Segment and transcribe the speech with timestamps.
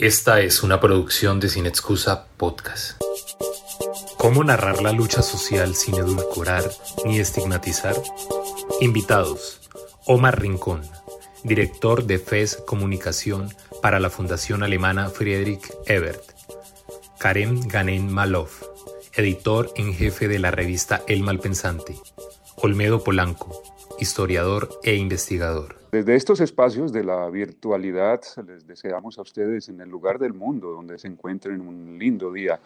[0.00, 2.98] Esta es una producción de Sin Excusa Podcast.
[4.16, 6.64] ¿Cómo narrar la lucha social sin edulcorar
[7.04, 7.94] ni estigmatizar?
[8.80, 9.60] Invitados:
[10.06, 10.80] Omar Rincón,
[11.44, 16.22] director de FES Comunicación para la Fundación Alemana Friedrich Ebert.
[17.18, 18.62] Karen Ganen Maloff,
[19.12, 21.94] editor en jefe de la revista El Malpensante.
[22.56, 23.62] Olmedo Polanco,
[23.98, 25.79] historiador e investigador.
[25.90, 30.70] Desde estos espacios de la virtualidad les deseamos a ustedes en el lugar del mundo
[30.70, 32.60] donde se encuentren un lindo día.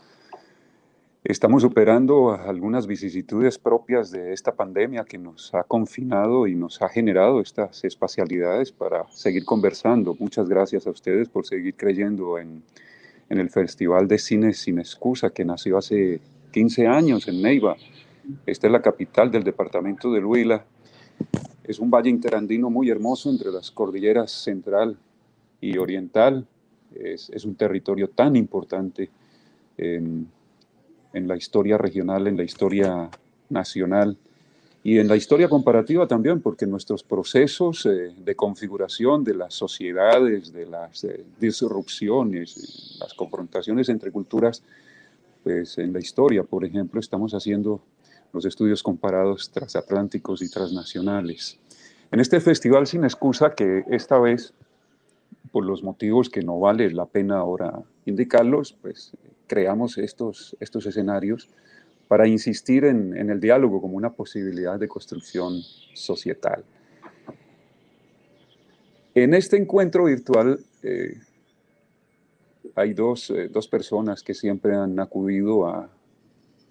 [1.24, 6.90] Estamos superando algunas vicisitudes propias de esta pandemia que nos ha confinado y nos ha
[6.90, 10.14] generado estas espacialidades para seguir conversando.
[10.20, 12.62] Muchas gracias a ustedes por seguir creyendo en,
[13.30, 16.20] en el Festival de Cine Sin Excusa que nació hace
[16.50, 17.74] 15 años en Neiva.
[18.44, 20.66] Esta es la capital del departamento de Huila
[21.64, 24.96] es un valle interandino muy hermoso entre las cordilleras central
[25.60, 26.46] y oriental.
[26.94, 29.10] Es, un territorio tan importante
[29.76, 30.28] en,
[31.12, 33.08] la historia regional, en la historia
[33.48, 34.16] nacional
[34.82, 40.52] y en la historia comparativa también, porque nuestros procesos eh, de configuración de las sociedades,
[40.52, 44.62] de las eh, disrupciones, las confrontaciones entre culturas,
[45.42, 47.80] pues en la historia, por ejemplo, estamos haciendo
[48.34, 51.58] los estudios comparados transatlánticos y transnacionales.
[52.10, 54.52] En este festival sin excusa, que esta vez,
[55.52, 61.48] por los motivos que no vale la pena ahora indicarlos, pues creamos estos, estos escenarios
[62.08, 65.60] para insistir en, el diálogo como una posibilidad de construcción
[65.94, 66.64] societal.
[69.14, 71.20] En este encuentro virtual eh,
[72.74, 75.88] hay dos, eh, dos, personas que siempre han acudido a,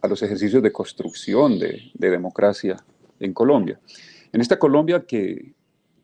[0.04, 2.76] a los ejercicios de construcción de, democracia
[3.20, 3.80] en Colombia.
[4.34, 5.54] En esta Colombia que,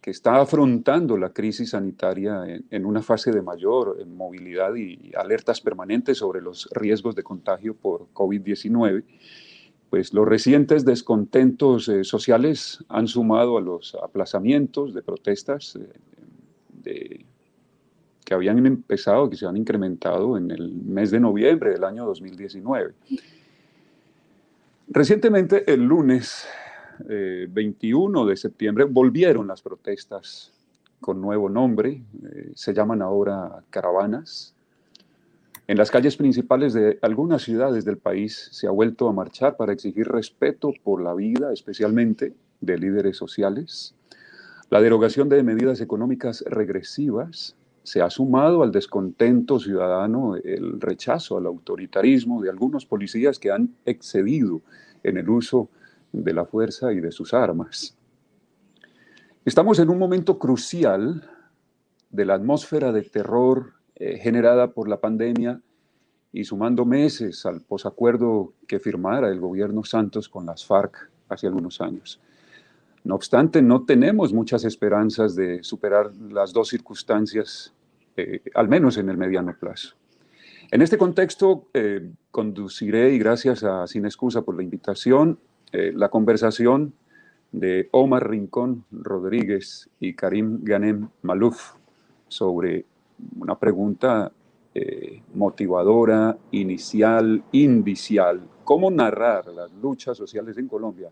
[0.09, 6.41] está afrontando la crisis sanitaria en, una fase de mayor movilidad y alertas permanentes sobre
[6.41, 9.03] los riesgos de contagio por COVID-19,
[9.91, 15.77] pues los recientes descontentos eh, sociales han sumado a los aplazamientos de protestas
[16.85, 17.25] eh,
[18.25, 22.95] que habían empezado, que se han incrementado en el mes de noviembre del año 2019.
[24.91, 26.47] Recientemente, el lunes
[27.07, 30.51] 21 eh, de septiembre, volvieron las protestas
[30.99, 34.55] con nuevo nombre, eh, se llaman ahora caravanas.
[35.67, 39.73] En las calles principales de algunas ciudades del país se ha vuelto a marchar para
[39.73, 43.93] exigir respeto por la vida, especialmente de líderes sociales,
[44.71, 47.55] la derogación de medidas económicas regresivas,
[47.89, 53.73] se ha sumado al descontento ciudadano el rechazo al autoritarismo de algunos policías que han
[53.83, 54.61] excedido
[55.01, 55.69] en el uso
[56.11, 57.97] de la fuerza y de sus armas.
[59.43, 61.27] Estamos en un momento crucial
[62.11, 65.59] de la atmósfera de terror eh, generada por la pandemia
[66.31, 71.81] y sumando meses al posacuerdo que firmara el gobierno Santos con las FARC hace algunos
[71.81, 72.19] años.
[73.03, 77.73] No obstante, no tenemos muchas esperanzas de superar las dos circunstancias
[78.19, 79.95] eh, al menos en el mediano plazo.
[80.71, 85.39] En este contexto, eh, conduciré, y gracias a Sin Excusa por la invitación,
[85.71, 86.93] eh, la conversación
[87.51, 91.73] de Omar Rincón Rodríguez y Karim Ganem Malouf
[92.27, 92.85] sobre
[93.39, 94.31] una pregunta
[95.33, 101.09] motivadora, inicial, indicial, cómo narrar las luchas sociales en Colombia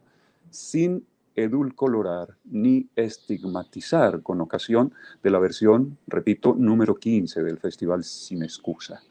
[0.50, 1.04] sin
[1.38, 4.94] edulcolorar ni estigmatizar con ocasión
[5.24, 9.02] de la versión, repito, número 15 del Festival Sin Excusa.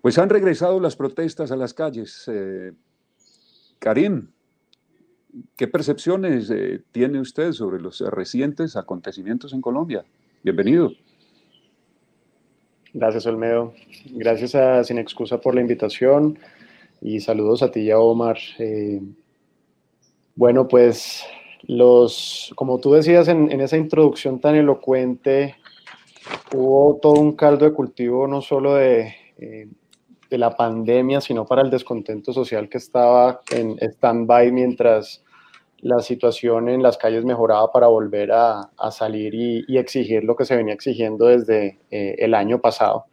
[0.00, 2.24] Pues han regresado las protestas a las calles.
[2.26, 2.72] Eh,
[3.78, 4.28] Karim,
[5.56, 10.04] ¿qué percepciones eh, tiene usted sobre los recientes acontecimientos en Colombia?
[10.42, 10.90] Bienvenido.
[12.94, 13.74] Gracias, Olmedo.
[14.06, 16.38] Gracias a Sin Excusa por la invitación
[17.02, 18.38] y saludos a ti y Omar.
[18.58, 19.00] Eh,
[20.40, 21.22] bueno, pues
[21.64, 25.56] los, como tú decías en, esa introducción tan elocuente,
[26.54, 29.68] hubo todo un caldo de cultivo no solo de, eh,
[30.30, 35.22] de la pandemia, sino para el descontento social que estaba en stand-by mientras
[35.80, 40.56] la situación en las calles mejoraba para volver a, salir y, exigir lo que se
[40.56, 43.04] venía exigiendo desde eh, el año pasado.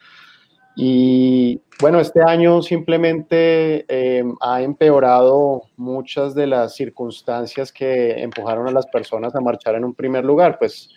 [0.79, 8.71] Y bueno, este año simplemente eh, ha empeorado muchas de las circunstancias que empujaron a
[8.71, 10.59] las personas a marchar en un primer lugar.
[10.59, 10.91] Pues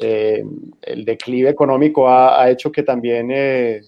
[0.00, 0.44] eh,
[0.82, 3.82] el declive económico ha, hecho que también eh,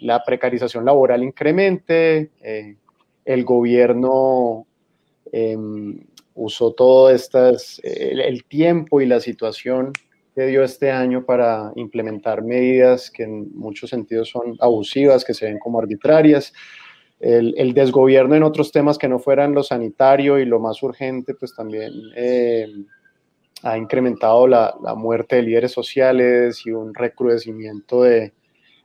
[0.00, 2.30] la precarización laboral incremente,
[3.26, 4.66] el gobierno
[6.34, 9.92] usó todo estas, el, tiempo y la situación
[10.34, 15.46] que dio este año para implementar medidas que en muchos sentidos son abusivas, que se
[15.46, 16.52] ven como arbitrarias.
[17.20, 21.54] El, desgobierno en otros temas que no fueran lo sanitario y lo más urgente, pues
[21.54, 22.66] también eh,
[23.62, 28.32] ha incrementado la, muerte de líderes sociales y un recrudecimiento de,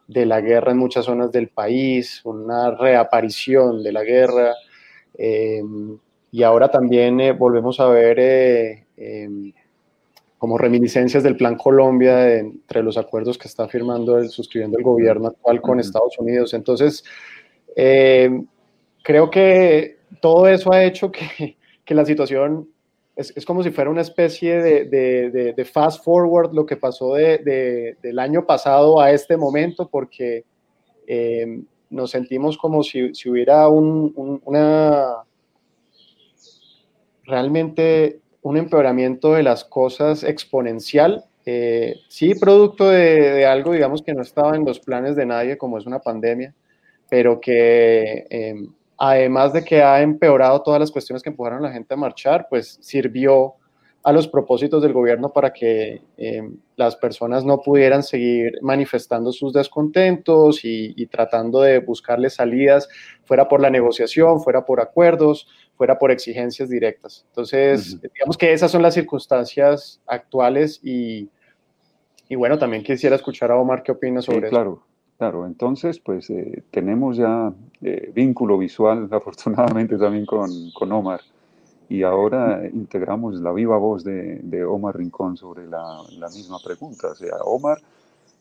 [0.07, 4.53] la guerra en muchas zonas del país, una reaparición de la guerra.
[5.17, 5.61] Eh,
[6.31, 9.51] y ahora también eh, volvemos a ver eh, em,
[10.37, 15.27] como reminiscencias del Plan Colombia entre los acuerdos que está firmando, el, suscribiendo el gobierno
[15.27, 16.53] actual con Estados Unidos.
[16.53, 17.03] Entonces,
[17.75, 18.45] em,
[19.03, 22.69] creo que todo eso ha hecho que, que la situación
[23.15, 27.15] es, es, como si fuera una especie de, de, de, fast forward lo que pasó
[27.15, 30.45] del año pasado a este momento, porque
[31.07, 35.23] em, nos sentimos como si, si hubiera un, una
[37.23, 44.21] realmente un empeoramiento de las cosas exponencial, eh, sí producto de, algo, digamos, que no
[44.21, 46.53] estaba en los planes de nadie, como es una pandemia,
[47.09, 51.73] pero que em, además de que ha empeorado todas las cuestiones que empujaron a la
[51.73, 53.55] gente a marchar, pues sirvió
[54.03, 59.51] a los propósitos del gobierno para que em, las personas no pudieran seguir manifestando sus
[59.51, 62.87] descontentos y, tratando de buscarle salidas,
[63.25, 67.23] fuera por la negociación, fuera por acuerdos, fuera por exigencias directas.
[67.29, 71.29] Entonces, digamos que esas son las circunstancias actuales y,
[72.27, 74.49] y, bueno, también quisiera escuchar a Omar qué opina sobre eso.
[74.49, 74.83] Claro,
[75.17, 75.45] claro.
[75.45, 81.21] Entonces, pues eh, tenemos ya eh, vínculo visual, afortunadamente también con, con Omar
[81.89, 87.11] y ahora integramos la viva voz de, de Omar Rincón sobre la, la, misma pregunta.
[87.11, 87.77] O sea, Omar,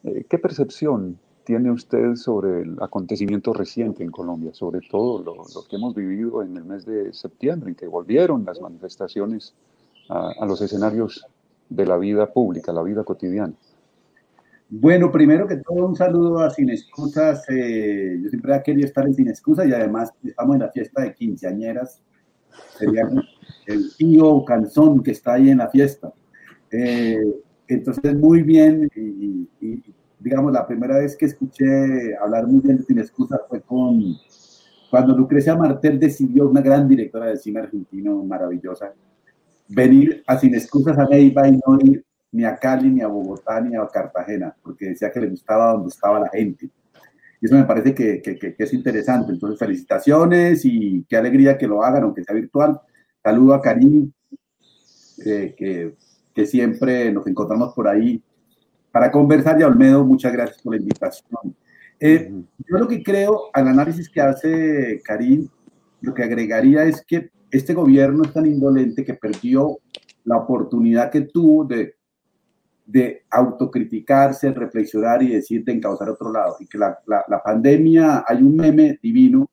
[0.03, 5.67] eh, ¿qué percepción tiene usted sobre el acontecimiento reciente en Colombia, sobre todo lo, lo,
[5.69, 9.55] que hemos vivido en el mes de septiembre, en que volvieron las manifestaciones
[10.09, 11.25] a, a los escenarios
[11.69, 13.55] de la vida pública, la vida cotidiana?
[14.69, 17.45] Bueno, primero que todo, un saludo a Sin Excusas.
[17.49, 21.03] Eh, yo siempre he querido estar en Sin Excusas y además estamos en la fiesta
[21.03, 22.03] de quinceañeras.
[22.77, 23.09] Sería
[23.67, 26.13] el tío Canzón que está ahí en la fiesta.
[26.73, 27.23] Eh,
[27.69, 29.49] entonces, muy bien, y,
[30.19, 34.17] digamos, la primera vez que escuché hablar muy bien de Sin Excusa fue con
[34.91, 38.95] cuando Lucrecia Martel decidió, una gran directora de cine argentino maravillosa,
[39.69, 43.61] venir a Sin Excusas a Neiva y no ir ni a Cali, ni a Bogotá,
[43.61, 46.71] ni a Cartagena, porque decía que le gustaba donde estaba la gente.
[47.41, 49.33] Y eso me parece que, que, que es interesante.
[49.33, 52.81] Entonces, felicitaciones y qué alegría que lo hagan, aunque sea virtual.
[53.23, 54.13] Saludo a Karim,
[55.25, 55.97] eh, que,
[56.35, 58.23] que, siempre nos encontramos por ahí
[58.97, 59.61] para conversar.
[59.61, 61.55] Y Olmedo, muchas gracias por la invitación.
[62.01, 62.33] Eh,
[62.67, 65.49] yo lo que creo al análisis que hace Karim,
[66.01, 69.81] lo que agregaría es que este gobierno es tan indolente que perdió
[70.25, 71.97] la oportunidad que tuvo de,
[72.87, 76.57] de autocriticarse, reflexionar y decir de encauzar otro lado.
[76.59, 79.47] Y que la, la, la pandemia, hay un meme divino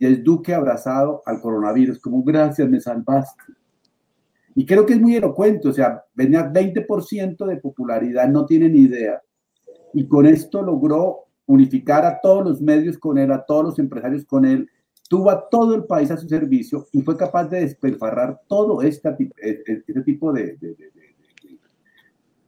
[0.00, 3.52] y es Duque abrazado al coronavirus, como gracias, me salvaste.
[4.54, 8.80] Y creo que es muy elocuente, o sea, venía 20% de popularidad, no tiene ni
[8.80, 9.22] idea.
[9.94, 14.24] Y con esto logró unificar a todos los medios con él, a todos los empresarios
[14.24, 14.68] con él,
[15.08, 19.12] tuvo a todo el país a su servicio y fue capaz de despilfarrar todo este,
[19.36, 21.58] este tipo de, de, de,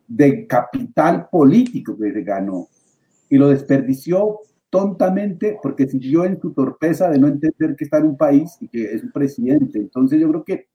[0.07, 2.69] de, capital político que ganó
[3.29, 4.39] y lo desperdició
[4.71, 8.69] tontamente porque siguió en su torpeza de no entender que está en un país y
[8.69, 9.81] que es un presidente.
[9.81, 10.69] Entonces yo creo que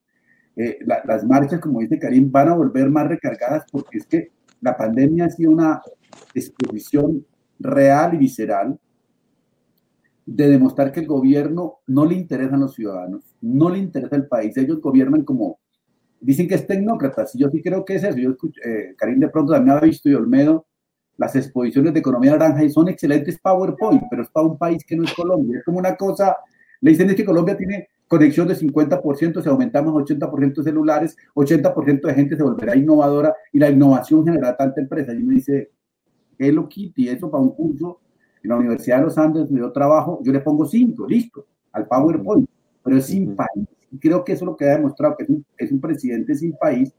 [0.57, 4.75] eh, las marchas, como dice Karim, van a volver más recargadas porque es que la
[4.75, 5.81] pandemia ha sido una
[6.33, 7.23] exposición
[7.59, 8.79] real y visceral
[10.25, 14.27] de demostrar que el gobierno no le interesa a los ciudadanos, no le interesa el
[14.27, 14.57] país.
[14.57, 15.59] Ellos gobiernan como,
[16.19, 18.17] dicen que es tecnócratas, y yo sí creo que es eso.
[18.17, 18.31] Yo
[18.65, 20.65] eh, Karim de pronto también ha visto y Olmedo
[21.17, 24.95] las exposiciones de economía naranja y son excelentes PowerPoint, pero es para un país que
[24.95, 25.59] no es Colombia.
[25.59, 26.35] Es como una cosa,
[26.81, 32.13] le dicen es que Colombia tiene conexión de 50%, si aumentamos 80% celulares, 80% de
[32.13, 35.13] gente se volverá innovadora y la innovación generará tanta empresa.
[35.13, 35.71] Y me dice,
[36.37, 37.99] Hello Kitty, eso para un curso
[38.43, 41.87] en la Universidad de los Andes me dio trabajo, yo le pongo 5, listo, al
[41.87, 42.49] PowerPoint,
[42.83, 43.67] pero es sin país.
[43.91, 46.35] Y creo que eso es lo que ha demostrado, que es un, es un presidente
[46.35, 46.93] sin país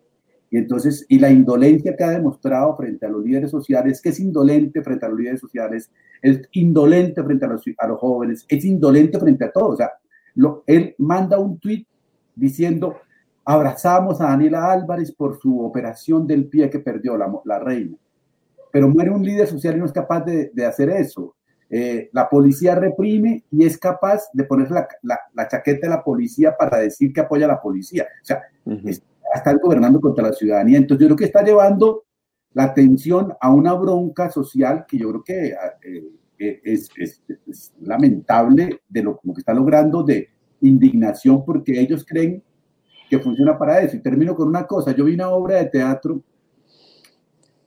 [0.50, 4.20] y entonces, y la indolencia que ha demostrado frente a los líderes sociales, que es
[4.20, 5.90] indolente frente a los líderes sociales,
[6.22, 9.74] es indolente frente a los, a los jóvenes, es indolente frente a todos.
[9.74, 9.90] O sea,
[10.34, 11.86] lo, él manda un tuit
[12.34, 12.96] diciendo,
[13.44, 17.96] abrazamos a Daniela Álvarez por su operación del pie que perdió la, la reina.
[18.70, 21.34] Pero muere un líder social y no es capaz de, de hacer eso.
[21.70, 26.02] Eh, la policía reprime y es capaz de poner la, la, la, chaqueta de la
[26.02, 28.06] policía para decir que apoya a la policía.
[28.22, 28.88] O sea, uh -huh.
[28.88, 29.02] es,
[29.34, 30.78] estar gobernando contra la ciudadanía.
[30.78, 32.04] Entonces yo creo que está llevando
[32.52, 36.04] la atención a una bronca social que yo creo que eh,
[36.38, 36.90] es,
[37.80, 40.28] lamentable de lo, que está logrando de
[40.60, 42.42] indignación porque ellos creen
[43.08, 43.96] que funciona para eso.
[43.96, 46.22] Y termino con una cosa, yo vi una obra de teatro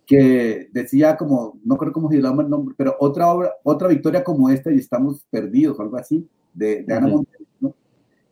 [0.05, 4.23] que decía como, no creo cómo se llama el nombre, pero otra obra, otra victoria
[4.23, 7.73] como esta y estamos perdidos, algo así, de, Ana Montero, ¿no?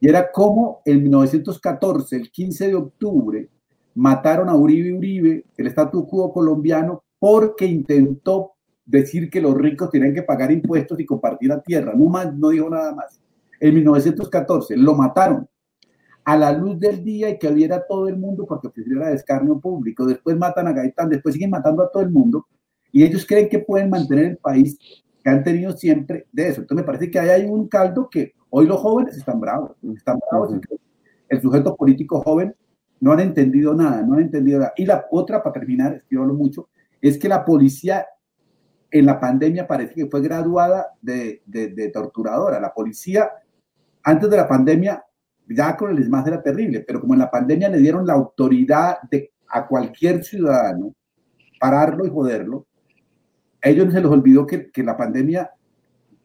[0.01, 3.50] Y era como en 1914, el 15 de octubre,
[3.96, 8.53] mataron a Uribe Uribe, el statu quo colombiano, porque intentó
[8.89, 11.93] decir que los ricos tenían que pagar impuestos y compartir la tierra.
[11.96, 13.22] No, más, no dijo nada más.
[13.60, 15.48] En 1914 lo mataron
[16.25, 20.05] a la luz del día y que viera todo el mundo porque ofreciera descarnio público.
[20.05, 22.48] Después matan a Gaitán, después siguen matando a todo el mundo
[22.91, 24.77] y ellos creen que pueden mantener el país
[25.24, 26.62] que han tenido siempre de eso.
[26.62, 30.19] Entonces me parece que ahí hay un caldo que hoy los jóvenes están bravos, están
[30.31, 30.55] bravos.
[31.27, 32.55] El sujeto político joven
[33.00, 34.74] no han entendido nada, no han entendido nada.
[34.77, 36.69] Y la otra, para terminar, es que yo hablo mucho,
[37.01, 38.05] es que la policía
[38.91, 42.60] en la pandemia parece que fue graduada de, de, torturadora.
[42.60, 43.29] La policía,
[44.03, 45.03] antes de la pandemia,
[45.48, 48.98] ya con el ESMAD era terrible, pero como en la pandemia le dieron la autoridad
[49.10, 50.96] de, a cualquier ciudadano,
[51.60, 52.67] pararlo y joderlo,
[53.62, 55.51] a ellos se les olvidó que, que la pandemia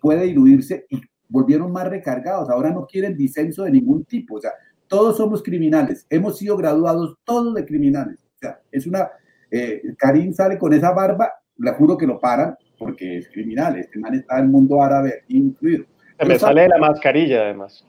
[0.01, 2.49] puede diluirse y volvieron más recargados.
[2.49, 4.37] Ahora no quieren disenso de ningún tipo.
[4.37, 4.53] O sea,
[4.87, 6.07] todos somos criminales.
[6.11, 8.21] Hemos sido graduados todos de criminales.
[8.37, 9.11] O sea, es una...
[9.51, 13.79] Eh, Karim sale con esa barba, le juro que lo paran porque es criminal.
[13.79, 15.85] Este man está en el mundo árabe incluido.
[16.19, 17.85] Se me sale la mascarilla, además.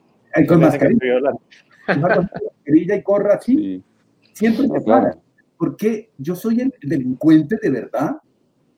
[0.47, 1.33] con mascarilla.
[1.87, 3.83] mascarilla y corra así.
[4.33, 5.17] Siempre me para.
[5.57, 8.17] Porque yo soy el delincuente de verdad.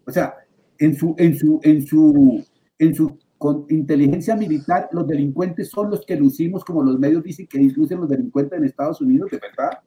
[0.06, 0.36] O sea,
[0.78, 2.46] en su, en su, en su,
[2.78, 7.48] en su con inteligencia militar, los delincuentes son los que lucimos, como los medios dicen
[7.48, 9.80] que lucen los delincuentes en Estados Unidos, de verdad.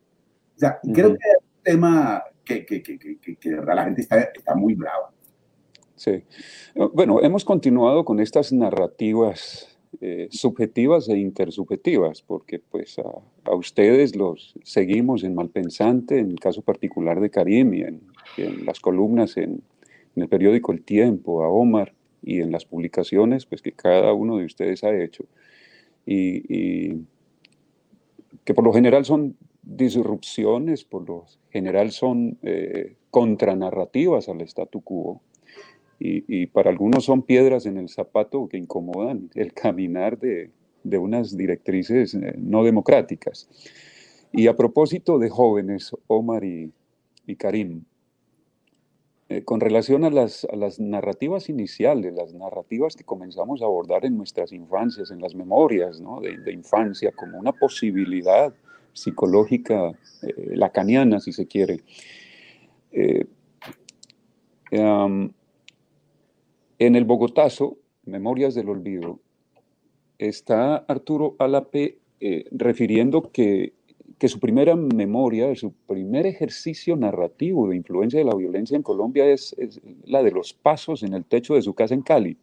[0.57, 2.99] O sea, creo que es un tema que, que, que,
[3.37, 5.13] que la gente está, está muy brava.
[5.97, 6.23] Sí.
[6.95, 14.55] Bueno, hemos continuado con estas narrativas eh, subjetivas e intersubjetivas, porque pues a, ustedes los
[14.63, 18.01] seguimos en Malpensante, en el caso particular de Karim y en,
[18.65, 19.63] las columnas en,
[20.15, 21.93] en, el periódico El Tiempo, a Omar
[22.23, 25.25] y en las publicaciones pues que cada uno de ustedes ha hecho.
[26.07, 27.05] Y,
[28.45, 35.21] que por lo general son disrupciones, por lo general son eh, contranarrativas al statu quo
[36.03, 40.51] y, para algunos son piedras en el zapato que incomodan el caminar de,
[40.83, 43.49] de unas directrices eh, no democráticas.
[44.33, 46.73] Y a propósito de jóvenes, Omar y,
[47.27, 47.85] y Karim,
[49.29, 54.05] eh, con relación a las, a las, narrativas iniciales, las narrativas que comenzamos a abordar
[54.07, 56.21] en nuestras infancias, en las memorias ¿no?
[56.21, 58.55] de, de, infancia, como una posibilidad
[58.93, 59.93] psicológica
[60.23, 61.81] eh, lacaniana, si se quiere.
[62.93, 63.27] Eh,
[64.73, 65.35] en
[66.79, 69.21] el Bogotazo, Memorias del Olvido,
[70.19, 73.75] está Arturo Alape eh, refiriendo que,
[74.29, 79.57] su primera memoria, su primer ejercicio narrativo de influencia de la violencia en Colombia es,
[80.05, 82.37] la de los pasos en el techo de su casa en Cali.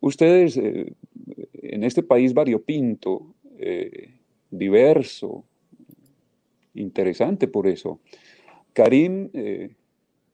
[0.00, 4.21] Ustedes, en este país variopinto, eh,
[4.52, 5.44] diverso,
[6.74, 7.98] interesante por eso,
[8.72, 9.30] Karim,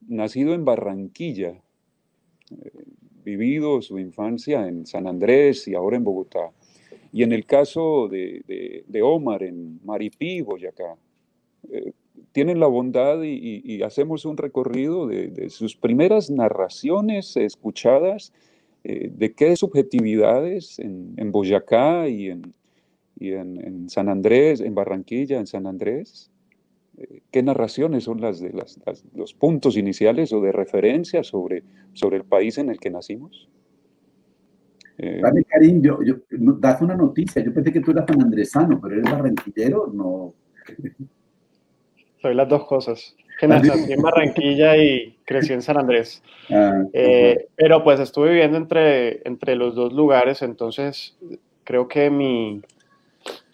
[0.07, 1.59] nacido en Barranquilla,
[3.23, 6.51] vivido su infancia en San Andrés y ahora en Bogotá.
[7.11, 10.95] Y en el caso de, Omar en Maripí, Boyacá,
[11.71, 11.91] eh,
[12.31, 18.33] tienen la bondad y, hacemos un recorrido de, sus primeras narraciones escuchadas,
[18.83, 22.53] eh, de qué subjetividades en, Boyacá y, en,
[23.19, 26.31] y en, San Andrés, en Barranquilla, en San Andrés,
[27.31, 28.51] qué narraciones son las de
[29.13, 33.49] los puntos iniciales o de referencia sobre, sobre el país en el que nacimos.
[34.97, 35.97] Eh, vale, Karim, yo,
[36.29, 37.41] das una noticia.
[37.43, 40.33] Yo pensé que tú eras sanandresano, pero eres barranquillero, no.
[42.21, 43.15] Soy las dos cosas.
[43.39, 46.21] Que nací en Barranquilla y crecí en San Andrés.
[46.49, 51.17] Ah, eh, pero pues estuve viviendo entre, entre los dos lugares, entonces
[51.63, 52.61] creo que mi,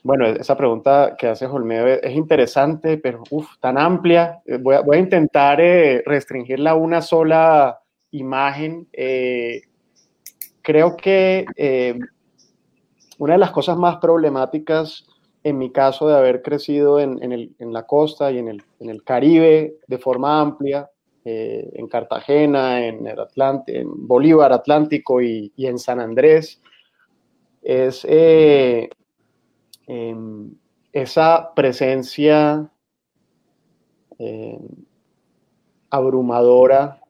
[0.05, 4.39] bueno, esa pregunta que hace Olmedo es interesante, pero uf, tan amplia.
[4.45, 7.79] Eh, voy a, intentar eh, restringirla a una sola
[8.11, 8.87] imagen.
[8.93, 9.63] Eh,
[10.61, 11.43] creo que
[13.17, 15.07] una de las cosas más problemáticas
[15.43, 20.39] en mi caso de haber crecido en, la costa y en el, Caribe de forma
[20.39, 20.87] amplia,
[21.23, 23.17] en Cartagena, en, el
[23.65, 26.61] en Bolívar Atlántico y, y, en San Andrés,
[27.63, 28.05] es
[29.87, 30.51] Em,
[30.91, 32.71] esa presencia
[34.17, 34.59] em,
[35.89, 37.01] abrumadora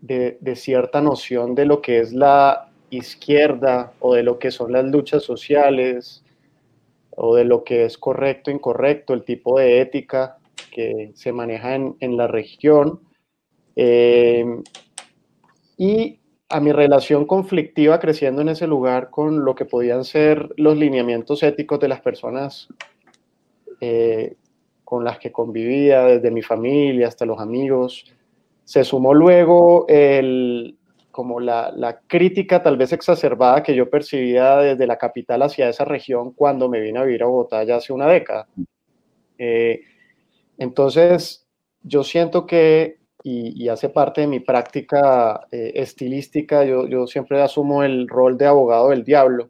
[0.00, 4.84] de, cierta noción de lo que es la izquierda o de lo que son las
[4.84, 6.22] luchas sociales
[7.10, 10.38] o de lo que es correcto, incorrecto, el tipo de ética
[10.70, 13.00] que se maneja en, la región.
[13.76, 14.44] Eh,
[15.76, 16.18] y
[16.54, 21.42] a mi relación conflictiva creciendo en ese lugar con lo que podían ser los lineamientos
[21.42, 22.68] éticos de las personas
[23.80, 24.36] eh,
[24.84, 28.04] con las que convivía, desde mi familia hasta los amigos.
[28.62, 30.78] Se sumó luego el,
[31.10, 35.84] como la, la, crítica tal vez exacerbada que yo percibía desde la capital hacia esa
[35.84, 38.46] región cuando me vine a vivir a Bogotá ya hace una década.
[39.38, 39.80] Eh,
[40.58, 41.48] entonces,
[41.82, 46.62] yo siento que y, hace parte de mi práctica eh, estilística.
[46.64, 49.48] Yo, yo, siempre asumo el rol de abogado del diablo.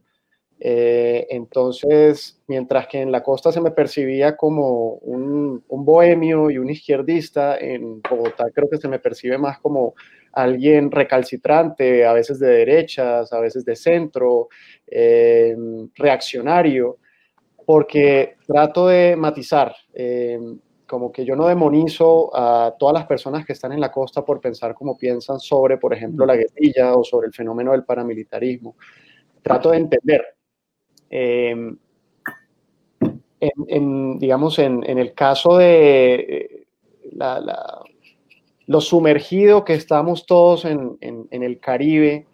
[0.61, 6.71] Eh, entonces, mientras que en la costa se me percibía como un, bohemio y un
[6.71, 9.95] izquierdista, en Bogotá creo que se me percibe más como
[10.33, 14.49] alguien recalcitrante, a veces de derechas, a veces de centro,
[14.87, 15.57] eh,
[15.97, 16.99] reaccionario,
[17.67, 19.75] porque trato de matizar
[20.87, 24.41] como que yo no demonizo a todas las personas que están en la costa por
[24.41, 28.77] pensar como piensan sobre, por ejemplo, la guerrilla o sobre el fenómeno del paramilitarismo.
[29.43, 30.23] Trato de entender.
[31.09, 31.77] Em,
[33.41, 36.67] en, digamos, en, el caso de eh,
[38.67, 40.99] lo sumergido que estamos todos en,
[41.31, 42.27] el Caribe,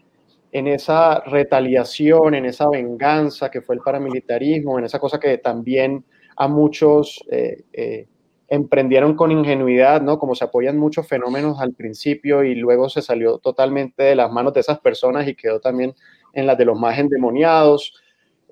[0.52, 6.04] en esa retaliación, en esa venganza que fue el paramilitarismo, en esa cosa que también
[6.36, 8.06] a muchos eh, eh,
[8.50, 10.18] emprendieron con ingenuidad, ¿no?
[10.18, 14.52] Como se apoyan muchos fenómenos al principio y luego se salió totalmente de las manos
[14.52, 15.94] de esas personas y quedó también
[16.32, 17.94] en las de los más endemoniados.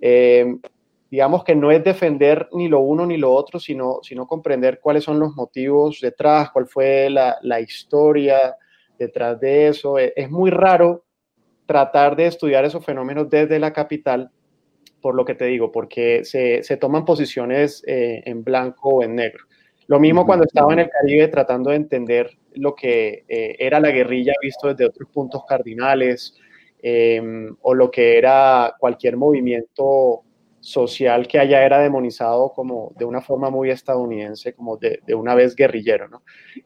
[0.01, 0.57] Eh,
[1.11, 5.03] digamos que no es defender ni lo uno ni lo otro, sino, sino comprender cuáles
[5.03, 8.57] son los motivos detrás, cuál fue la, la historia
[8.97, 9.99] detrás de eso.
[9.99, 11.07] E, es muy raro
[11.67, 14.31] tratar de estudiar esos fenómenos desde la capital,
[15.01, 19.17] por lo que te digo, porque se, se toman posiciones eh, en blanco o en
[19.17, 19.48] negro.
[19.89, 23.91] Lo mismo cuando estaba en el Caribe tratando de entender lo que eh, era la
[23.91, 26.37] guerrilla visto desde otros puntos cardinales
[26.83, 30.25] em, o lo que era cualquier movimiento
[30.61, 35.57] social que allá era demonizado como de una forma muy estadounidense, como de, una vez
[35.57, 36.07] guerrillero.
[36.07, 36.23] ¿no?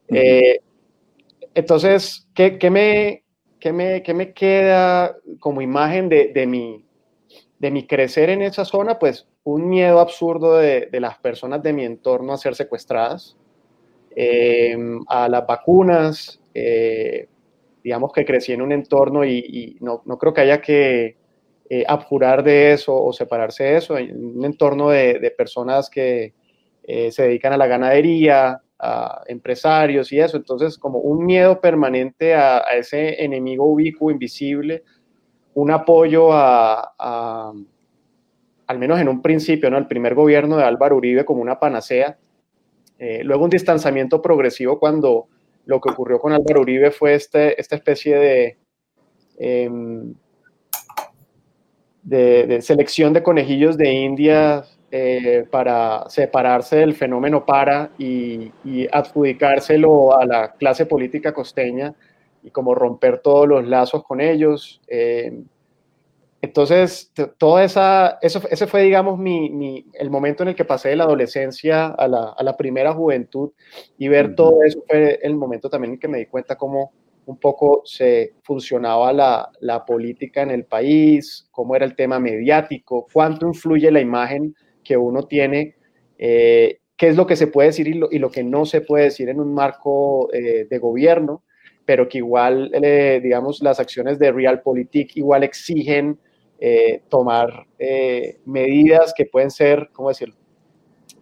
[0.09, 0.59] Eh,
[1.55, 3.23] entonces, ¿qué, me,
[3.57, 6.85] qué, me, ¿qué, me, queda como imagen de, de, mi,
[7.57, 8.99] de mi crecer en esa zona?
[8.99, 13.37] Pues un miedo absurdo de, las personas de mi entorno a ser secuestradas,
[14.15, 14.77] eh,
[15.07, 17.27] a las vacunas, eh,
[17.83, 21.17] digamos que crecí en un entorno y, no, creo que haya que
[21.69, 26.33] eh, abjurar de eso o separarse de eso, en un entorno de, personas que
[26.85, 32.59] se dedican a la ganadería, a empresarios y eso, entonces como un miedo permanente a,
[32.77, 34.83] ese enemigo ubicuo, invisible,
[35.53, 37.53] un apoyo a
[38.67, 39.77] al menos en un principio, ¿no?
[39.77, 42.17] el primer gobierno de Álvaro Uribe como una panacea,
[42.99, 45.27] eh, luego un distanciamiento progresivo cuando
[45.65, 48.57] lo que ocurrió con Álvaro Uribe fue este, esta especie de,
[49.37, 50.13] em,
[52.03, 58.51] de, selección de conejillos de India eh, para separarse del fenómeno para y,
[58.91, 61.95] adjudicárselo a la clase política costeña
[62.43, 64.81] y como romper todos los lazos con ellos.
[64.87, 65.45] Em,
[66.43, 70.97] entonces, toda esa, eso, ese fue, digamos, mi, el momento en el que pasé de
[70.97, 73.51] la adolescencia a la, primera juventud
[73.97, 76.91] y ver todo eso fue el momento también en que me di cuenta cómo
[77.27, 83.47] un poco se funcionaba la, política en el país, cómo era el tema mediático, cuánto
[83.47, 84.53] influye la imagen
[84.83, 85.77] que uno tiene,
[86.17, 89.29] eh, qué es lo que se puede decir y lo, que no se puede decir
[89.29, 91.41] en un marco eh, de gobierno,
[91.85, 96.19] pero que igual, eh, digamos, las acciones de Realpolitik igual exigen
[96.65, 100.35] eh, tomar eh, medidas que pueden ser, ¿cómo decirlo?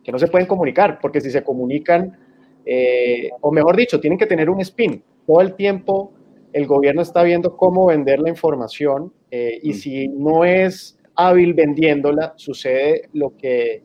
[0.03, 2.15] Que no se pueden comunicar, porque si se comunican,
[2.63, 5.03] eh, o mejor dicho, tienen que tener un spin.
[5.25, 6.13] Todo el tiempo
[6.53, 13.09] el gobierno está viendo cómo vender la información y si no es hábil vendiéndola, sucede
[13.13, 13.81] lo que,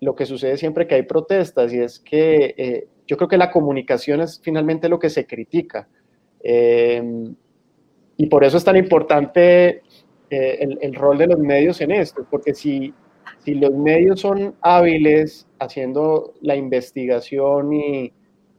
[0.00, 4.20] lo que sucede siempre que hay protestas y es que yo creo que la comunicación
[4.20, 5.88] es finalmente lo que se critica.
[6.42, 9.82] y por eso es tan importante
[10.30, 12.94] eh, el, rol de los medios en esto, porque si,
[13.38, 18.12] si los medios son hábiles haciendo la investigación y,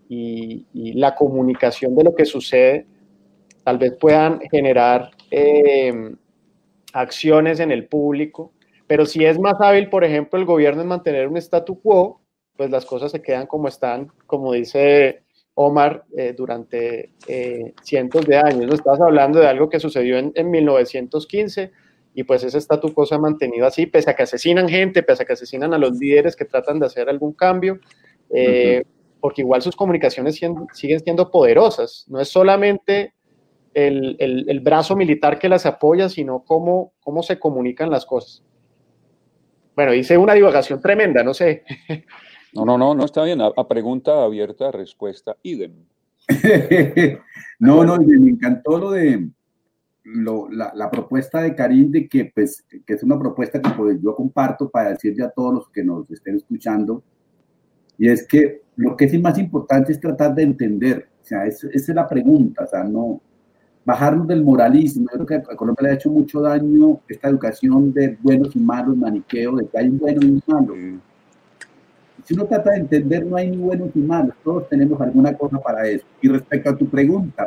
[0.09, 2.85] y, la comunicación de lo que sucede,
[3.63, 6.13] tal vez puedan generar eh,
[6.91, 8.51] acciones en el público,
[8.85, 12.21] pero si es más hábil, por ejemplo, el gobierno en mantener un statu quo,
[12.57, 15.23] pues las cosas se quedan como están, como dice
[15.53, 18.67] Omar, eh, durante eh, cientos de años.
[18.67, 18.73] ¿no?
[18.73, 21.71] Estás hablando de algo que sucedió en, en 1915
[22.13, 25.23] y pues ese statu quo se ha mantenido así, pese a que asesinan gente, pese
[25.23, 27.79] a que asesinan a los líderes que tratan de hacer algún cambio,
[28.29, 28.83] eh,
[29.19, 32.05] porque igual sus comunicaciones siguen siendo poderosas.
[32.09, 33.13] No es solamente
[33.73, 38.43] el, el, el, brazo militar que las apoya, sino cómo, cómo se comunican las cosas.
[39.75, 41.63] Bueno, hice una divagación tremenda, no sé.
[42.53, 43.41] No, no, no, no está bien.
[43.41, 45.73] A, pregunta abierta, respuesta idem.
[47.59, 49.29] no, no, me encantó lo de
[50.03, 53.99] lo, la, la, propuesta de Karim de que, pues, que es una propuesta que pues,
[54.01, 57.03] yo comparto para decirle a todos los que nos estén escuchando,
[57.97, 61.67] y es que lo que es más importante es tratar de entender, o sea, esa
[61.71, 63.21] es la pregunta, o sea, no
[63.85, 65.07] bajarnos del moralismo.
[65.11, 68.59] Yo creo que a Colombia le ha hecho mucho daño esta educación de buenos y
[68.59, 70.73] malos, maniqueo, de que hay un bueno y un malo.
[72.31, 75.59] Si uno trata de entender, no hay ni buenos ni malos, todos tenemos alguna cosa
[75.59, 76.05] para eso.
[76.21, 77.43] Y respecto a tu pregunta,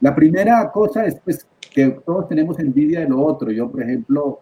[0.00, 3.50] la primera cosa es pues, que todos tenemos envidia de lo otro.
[3.50, 4.40] Yo, por ejemplo,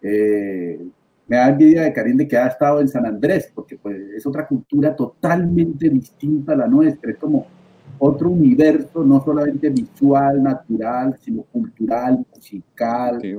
[0.00, 0.80] eh,
[1.28, 4.26] me da envidia de Karim de que ha estado en San Andrés, porque pues, es
[4.26, 7.10] otra cultura totalmente distinta a la nuestra.
[7.10, 7.46] Es como
[7.98, 13.18] otro universo, no solamente visual, natural, sino cultural, musical.
[13.20, 13.34] Sí,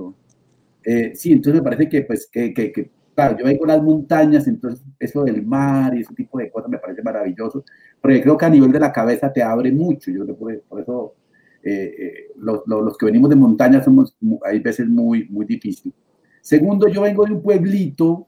[0.83, 3.83] eh, sí entonces me parece que, pues, que, que, que claro, yo vengo a las
[3.83, 7.63] montañas, entonces eso del mar y ese tipo de cosas me parece maravilloso,
[8.01, 11.15] porque creo que a nivel de la cabeza te abre mucho, yo que por, eso
[11.63, 15.93] eh, eh, los, los, que venimos de montaña somos, hay veces muy, muy difícil.
[16.41, 18.27] Segundo, yo vengo de un pueblito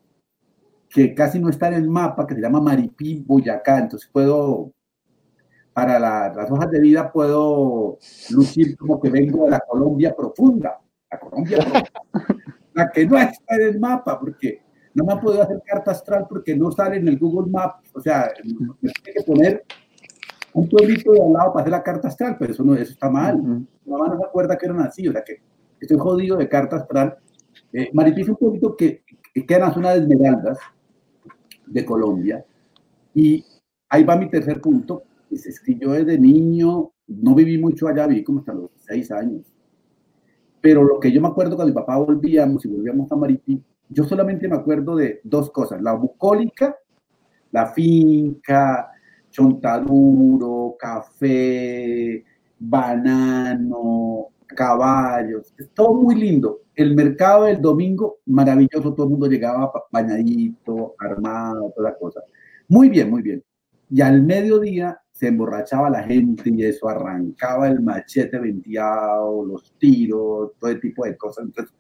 [0.90, 4.72] que casi no está en el mapa, que se llama Maripí, Boyacá, entonces puedo,
[5.74, 7.98] para las hojas de vida puedo
[8.30, 10.80] lucir como que vengo de la Colombia profunda,
[11.12, 11.92] la Colombia profunda,
[12.74, 14.65] la que no está en el mapa, porque
[14.96, 17.92] no me han podido hacer carta astral porque no sale en el Google Maps.
[17.94, 19.64] O sea, me tiene que poner
[20.54, 23.10] un pueblito de al lado para hacer la carta astral, pero eso, no, eso está
[23.10, 23.38] mal.
[23.38, 25.42] Mi mamá no se acuerda que eran así, o sea que
[25.82, 27.18] estoy jodido de carta astral.
[27.74, 29.04] Eh, Maripí es un pueblito que,
[29.34, 30.60] que, queda en la zona de Esmeraldas
[31.66, 32.46] de Colombia.
[33.14, 33.44] Y
[33.90, 35.04] ahí va mi tercer punto.
[35.30, 39.42] Es que yo desde niño no viví mucho allá, viví como hasta los seis años.
[40.62, 44.04] Pero lo que yo me acuerdo cuando mi papá volvíamos y volvíamos a Maripí, yo
[44.04, 46.78] solamente me acuerdo de dos cosas, la bucólica,
[47.52, 48.92] la finca,
[49.30, 52.24] chontaduro, café,
[52.60, 56.62] banano, caballos, todo muy lindo.
[56.76, 62.22] El mercado del domingo, maravilloso, todo el mundo llegaba bañadito, armado, toda la cosa.
[62.68, 63.44] Muy bien, muy bien.
[63.90, 70.52] Y al mediodía se emborrachaba la gente y eso arrancaba el machete venteado, los tiros,
[70.60, 71.46] todo tipo de cosas.
[71.46, 71.74] Entonces,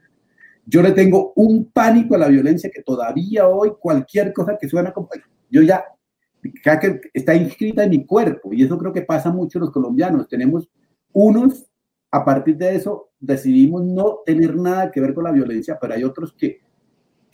[0.65, 4.91] yo le tengo un pánico a la violencia que todavía hoy cualquier cosa que suena
[4.91, 5.09] como
[5.49, 5.85] yo ya
[6.41, 10.27] que está inscrita en mi cuerpo y eso creo que pasa mucho en los colombianos.
[10.27, 10.69] Tenemos
[11.11, 11.65] unos
[12.11, 16.03] a partir de eso decidimos no tener nada que ver con la violencia, pero hay
[16.03, 16.59] otros que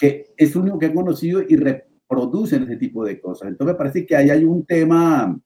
[0.02, 3.50] que es lo único que han conocido y reproducen ese tipo de cosas.
[3.50, 5.40] Entonces me parece que ahí hay un tema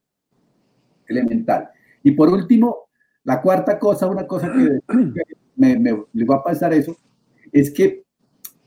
[1.06, 1.72] elemental.
[2.02, 2.88] Y por último,
[3.26, 4.80] la cuarta cosa, una cosa que
[5.58, 6.96] me, me, va a pasar eso,
[7.56, 8.04] es que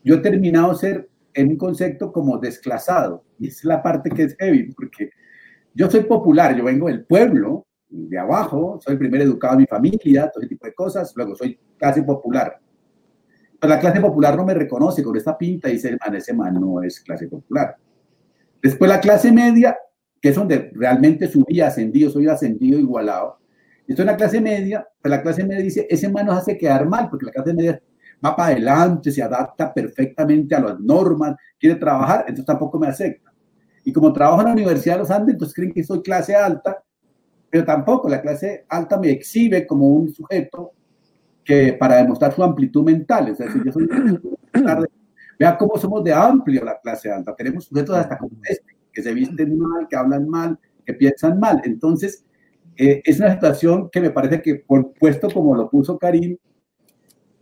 [0.02, 3.22] yo he terminado ser en un concepto como desclasado.
[3.38, 5.10] Y es la parte que es heavy, porque
[5.74, 9.66] yo soy popular, yo vengo del pueblo, de abajo, soy el primer educado de mi
[9.66, 12.58] familia, todo ese tipo de cosas, luego soy clase popular.
[13.60, 16.54] Pero la clase popular no me reconoce con esta pinta y dice, man, ese man
[16.54, 17.76] no es clase popular.
[18.62, 19.76] Después la clase media,
[20.20, 23.38] que es donde realmente subí ascendido, soy ascendido, igualado.
[23.86, 26.88] Estoy en la clase media, pero la clase media dice, ese man nos hace quedar
[26.88, 27.82] mal, porque la clase media
[28.24, 33.32] va para adelante, se adapta perfectamente a las normas, quiere trabajar, entonces tampoco me acepta.
[33.84, 36.82] Y como trabajo en la Universidad de los Andes, entonces creen que soy clase alta,
[37.50, 40.72] pero tampoco la clase alta me exhibe como un sujeto
[41.44, 43.28] que para demostrar su amplitud mental.
[43.28, 43.88] Es decir, yo soy
[45.38, 47.34] Vea cómo somos de amplio la clase alta.
[47.36, 51.62] Tenemos sujetos hasta como este, que se visten mal, que hablan mal, que piensan mal.
[51.64, 52.24] Entonces,
[52.76, 56.36] eh, es una situación que me parece que, por puesto como lo puso Karim,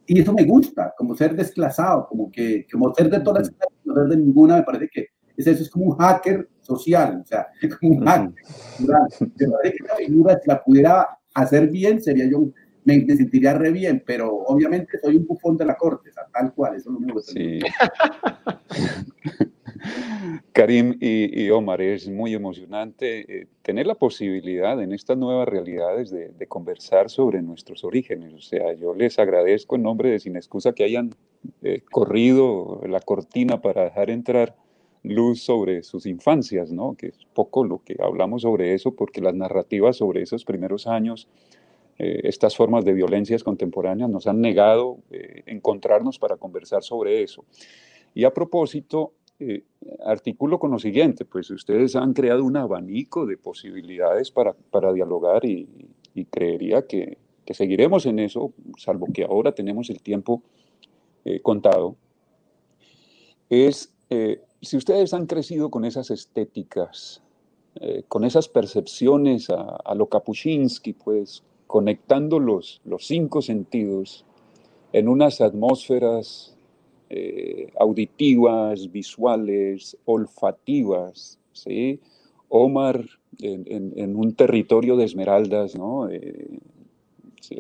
[0.07, 3.95] y eso me gusta, como ser desclasado, como que como ser de todas las no
[3.95, 7.47] ser de ninguna, me parece que es eso, es como un hacker social, o sea,
[7.81, 8.35] como un hacker.
[8.81, 12.49] Me parece que la figura, si la pudiera hacer bien, sería yo,
[12.87, 16.91] me, sentiría re bien, pero obviamente soy un bufón de la corte, tal cual, eso
[16.91, 17.59] único que sí.
[20.53, 26.47] Karim y, Omar, es muy emocionante eh, tener la posibilidad en estas nuevas realidades de,
[26.47, 28.33] conversar sobre nuestros orígenes.
[28.33, 31.15] O sea, yo les agradezco en nombre de Sin Excusa que hayan
[31.63, 34.57] eh, corrido la cortina para dejar entrar
[35.03, 36.97] luz sobre sus infancias, ¿no?
[36.97, 41.29] que es poco lo que hablamos sobre eso, porque las narrativas sobre esos primeros años,
[41.99, 47.45] eh, estas formas de violencias contemporáneas nos han negado eh, encontrarnos para conversar sobre eso.
[48.15, 49.65] Y a propósito, eh,
[50.05, 55.45] artículo con lo siguiente, pues ustedes han creado un abanico de posibilidades para, para dialogar
[55.45, 55.69] y,
[56.31, 60.43] creería que, que, seguiremos en eso, salvo que ahora tenemos el tiempo
[61.43, 61.97] contado,
[63.51, 63.93] es
[64.63, 67.23] si ustedes han crecido con esas estéticas,
[67.81, 74.25] eh, con esas percepciones a, lo Kapuscinski, pues conectando los, los, cinco sentidos
[74.93, 76.57] en unas atmósferas
[77.11, 82.01] eh, auditivas, visuales, olfativas, ¿sí?
[82.49, 83.05] Omar
[83.41, 86.09] en, un territorio de esmeraldas, ¿no?
[86.09, 86.59] Eh,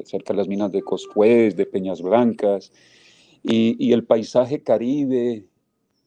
[0.04, 2.72] cerca de las minas de Coscuez, de Peñas Blancas,
[3.42, 5.44] y, y el paisaje caribe,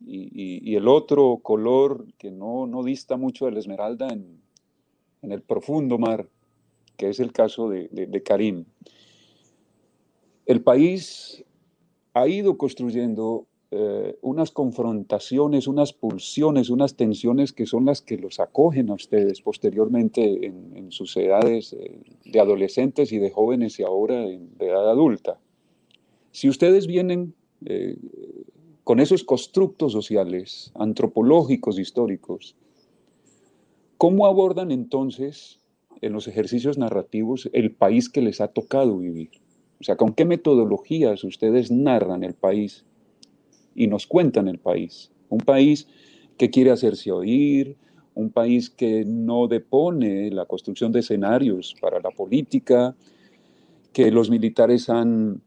[0.05, 4.41] y, el otro color que no, no dista mucho de la esmeralda en,
[5.21, 6.27] en, el profundo mar,
[6.99, 8.65] que es el caso de, Karim.
[10.45, 11.45] El país
[12.13, 18.41] ha ido construyendo eh, unas confrontaciones, unas pulsiones, unas tensiones que son las que los
[18.41, 24.19] acogen a ustedes posteriormente en, sus edades eh, de adolescentes y de jóvenes y ahora
[24.25, 25.39] de edad adulta.
[26.31, 27.33] Si ustedes vienen
[27.65, 27.95] eh,
[28.83, 32.57] con esos constructos sociales, antropológicos, históricos,
[33.97, 35.59] ¿cómo abordan entonces
[36.01, 39.31] en los ejercicios narrativos el país que les ha tocado vivir?
[39.79, 42.85] O sea, ¿con qué metodologías ustedes narran el país
[43.75, 45.11] y nos cuentan el país?
[45.29, 45.87] Un país
[46.37, 47.77] que quiere hacerse oír,
[48.13, 52.95] un país que no depone la construcción de escenarios para la política,
[53.93, 55.41] que los militares han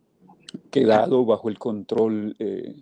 [0.70, 2.74] quedado bajo el control eh,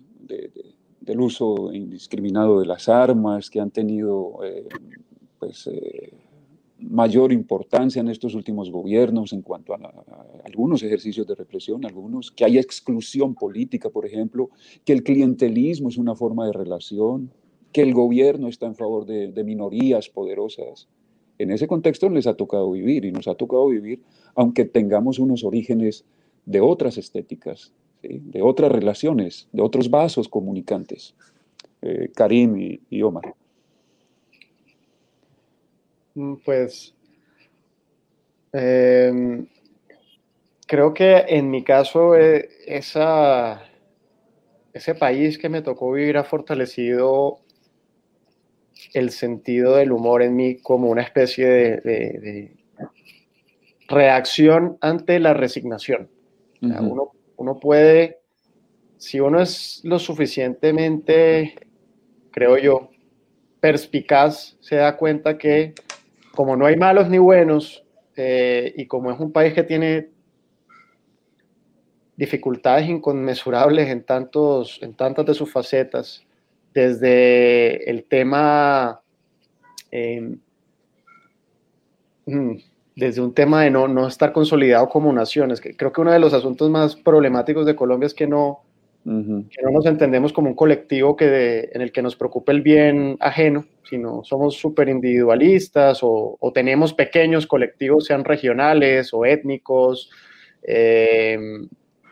[1.01, 4.67] del uso indiscriminado de las armas, que han tenido eh,
[5.39, 6.13] pues, eh,
[6.81, 9.77] mayor importancia en estos últimos gobiernos en cuanto a,
[10.45, 14.49] algunos ejercicios de represión, algunos, que hay exclusión política, por ejemplo,
[14.85, 17.31] que el clientelismo es una forma de relación,
[17.71, 20.87] que el gobierno está en favor de, de minorías poderosas.
[21.37, 24.01] En ese contexto les ha tocado vivir y nos ha tocado vivir,
[24.35, 26.05] aunque tengamos unos orígenes
[26.45, 31.15] de otras estéticas, de otras relaciones, de otros vasos comunicantes,
[31.81, 33.35] eh, Karim y, Omar.
[36.15, 36.93] Mm, pues
[38.53, 39.47] em,
[40.67, 43.61] creo que en mi caso eh, esa,
[44.73, 47.39] ese país que me tocó vivir ha fortalecido
[48.93, 52.55] el sentido del humor en mí como una especie de,
[53.87, 56.09] reacción ante la resignación.
[56.61, 58.19] uno uno puede,
[58.97, 61.55] si uno es lo suficientemente,
[62.29, 62.91] creo yo,
[63.59, 65.73] perspicaz, se da cuenta que
[66.41, 70.09] como no hay malos ni buenos, eh, y como es un país que tiene
[72.15, 76.25] dificultades inconmensurables en, tantos, en tantas de sus facetas,
[76.73, 79.03] desde el tema
[79.91, 80.39] em,
[82.25, 82.55] mm,
[82.95, 85.61] desde un tema de no, no estar consolidado como naciones.
[85.61, 88.63] Creo que uno de los asuntos más problemáticos de Colombia es que no,
[89.03, 93.17] que no nos entendemos como un colectivo que en el que nos preocupe el bien
[93.19, 100.11] ajeno, sino somos súper individualistas o, tenemos pequeños colectivos, sean regionales o étnicos,
[100.63, 101.37] eh,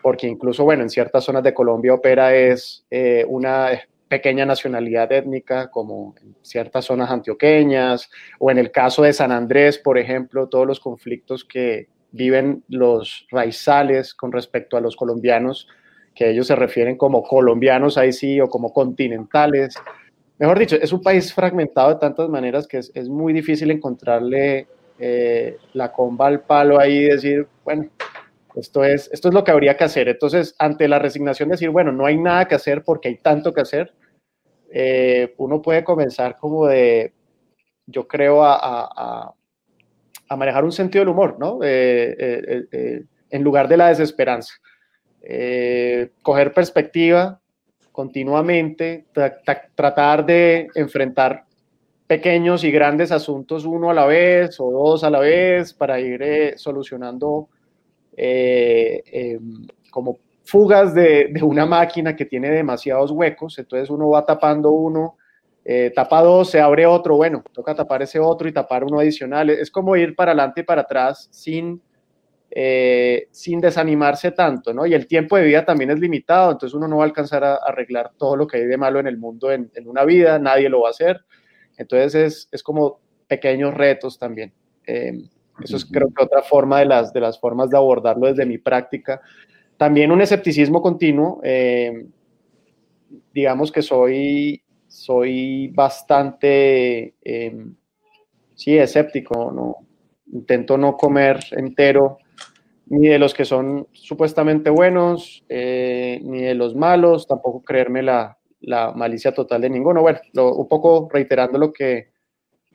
[0.02, 3.70] porque incluso, bueno, en ciertas zonas de Colombia opera es eh, una
[4.08, 9.78] pequeña nacionalidad étnica, como en ciertas zonas antioqueñas, o en el caso de San Andrés,
[9.78, 15.68] por ejemplo, todos los conflictos que viven los raizales con respecto a los colombianos,
[16.20, 19.74] que ellos se refieren como colombianos ahí sí, o como continentales.
[20.38, 24.68] Mejor dicho, es un país fragmentado de tantas maneras que es, muy difícil encontrarle
[25.00, 27.90] eh, la comba al palo ahí y decir, bueno,
[28.54, 30.10] esto es, esto es lo que habría que hacer.
[30.10, 33.62] Entonces, ante la resignación, decir, bueno, no hay nada que hacer porque hay tanto que
[33.62, 33.94] hacer,
[34.74, 37.14] eh, uno puede comenzar como de,
[37.86, 39.34] yo creo, a,
[40.28, 41.60] a, manejar un sentido del humor, ¿no?
[41.64, 44.56] Eh, eh, en lugar de la desesperanza.
[46.22, 47.40] Coger perspectiva
[47.92, 49.06] continuamente,
[49.76, 51.44] tratar de enfrentar
[52.08, 56.54] pequeños y grandes asuntos uno a la vez o dos a la vez para ir
[56.58, 57.50] solucionando
[58.16, 60.18] em, como
[60.50, 65.18] fugas de, una máquina que tiene demasiados huecos, entonces uno va tapando uno,
[65.64, 69.52] eh, tapa dos, se abre otro, bueno, toca tapar ese otro y tapar uno adicional.
[69.52, 71.80] Es como ir para adelante y para atrás sin
[72.52, 74.86] eh, sin desanimarse tanto, ¿no?
[74.88, 77.56] Y el tiempo de vida también es limitado, entonces uno no va a alcanzar a,
[77.58, 80.82] arreglar todo lo que hay de malo en el mundo en, una vida, nadie lo
[80.82, 81.22] va a hacer.
[81.78, 84.52] Entonces es, es como pequeños retos también.
[84.88, 85.14] Eh,
[85.64, 88.58] eso es creo que otra forma de las, de las formas de abordarlo desde mi
[88.58, 89.22] práctica.
[89.78, 91.42] También un escepticismo continuo.
[91.44, 92.08] Eh,
[93.32, 97.14] digamos que soy, soy bastante,
[98.56, 99.76] sí, escéptico, ¿no?
[100.32, 102.18] Intento no comer entero
[102.90, 108.36] ni de los que son supuestamente buenos, eh, ni de los malos, tampoco creerme la,
[108.96, 110.02] malicia total de ninguno.
[110.02, 112.12] Bueno, un poco reiterando lo que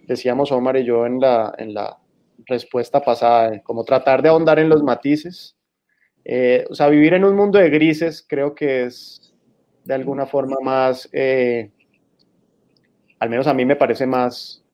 [0.07, 1.99] decíamos Omar y yo en la, en la
[2.47, 5.57] respuesta pasada, como tratar de ahondar en los matices.
[6.25, 9.35] Eh, o sea, vivir en un mundo de grises creo que es
[9.85, 11.71] de alguna forma más, eh,
[13.19, 14.65] al menos a mí me parece más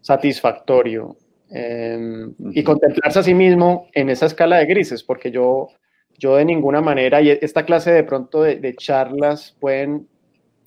[0.00, 1.16] satisfactorio
[1.52, 5.68] Em, y contemplarse a sí mismo en esa escala de grises, porque yo,
[6.16, 10.06] yo de ninguna manera, y esta clase de pronto de, charlas pueden,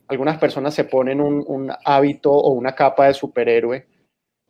[0.10, 3.88] algunas personas se ponen un, hábito o una capa de superhéroe,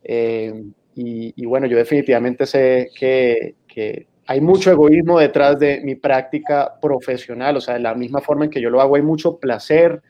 [0.02, 6.80] em, y, bueno, yo definitivamente sé que, que hay mucho egoísmo detrás de mi práctica
[6.80, 10.02] profesional, o sea, de la misma forma en que yo lo hago, hay mucho placer,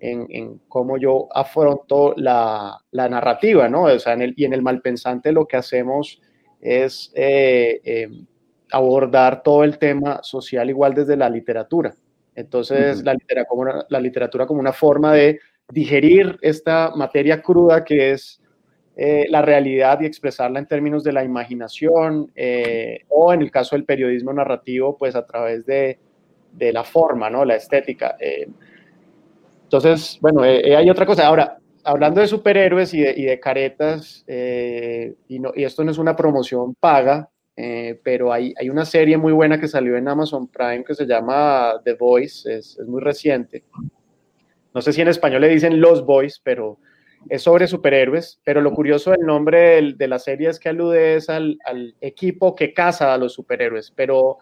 [0.00, 3.84] en, cómo yo afronto la, narrativa, ¿no?
[3.84, 6.20] O sea, en el, y en el malpensante lo que hacemos
[6.60, 8.26] es eh, em,
[8.72, 11.94] abordar todo el tema social igual desde la literatura.
[12.34, 17.84] Entonces, la, literatura como una, la literatura como una forma de digerir esta materia cruda
[17.84, 18.40] que es
[18.96, 23.76] eh, la realidad y expresarla en términos de la imaginación, eh, o en el caso
[23.76, 25.98] del periodismo narrativo, pues a través de,
[26.52, 27.44] de la forma, ¿no?
[27.44, 28.16] La estética.
[29.72, 31.24] Entonces, bueno, eh, eh, hay otra cosa.
[31.28, 37.30] Ahora, hablando de superhéroes y de, caretas, eh, y, esto no es una promoción paga,
[38.02, 41.92] pero hay, una serie muy buena que salió en Amazon Prime que se llama The
[41.92, 43.62] Voice, es, es, muy reciente.
[44.74, 46.78] No sé si en español le dicen Los Boys, pero
[47.28, 48.40] es sobre superhéroes.
[48.42, 52.72] Pero lo curioso del nombre de la serie es que alude al, al equipo que
[52.72, 54.38] caza a los superhéroes, pero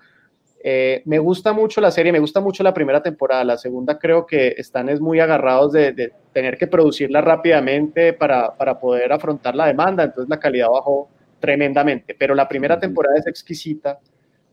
[0.61, 3.45] eh, me gusta mucho la serie, me gusta mucho la primera temporada.
[3.45, 9.13] La segunda creo que están es muy agarrados de, tener que producirla rápidamente para, poder
[9.13, 11.09] afrontar la demanda, entonces la calidad bajó
[11.41, 12.15] tremendamente.
[12.19, 13.99] Pero la primera temporada es exquisita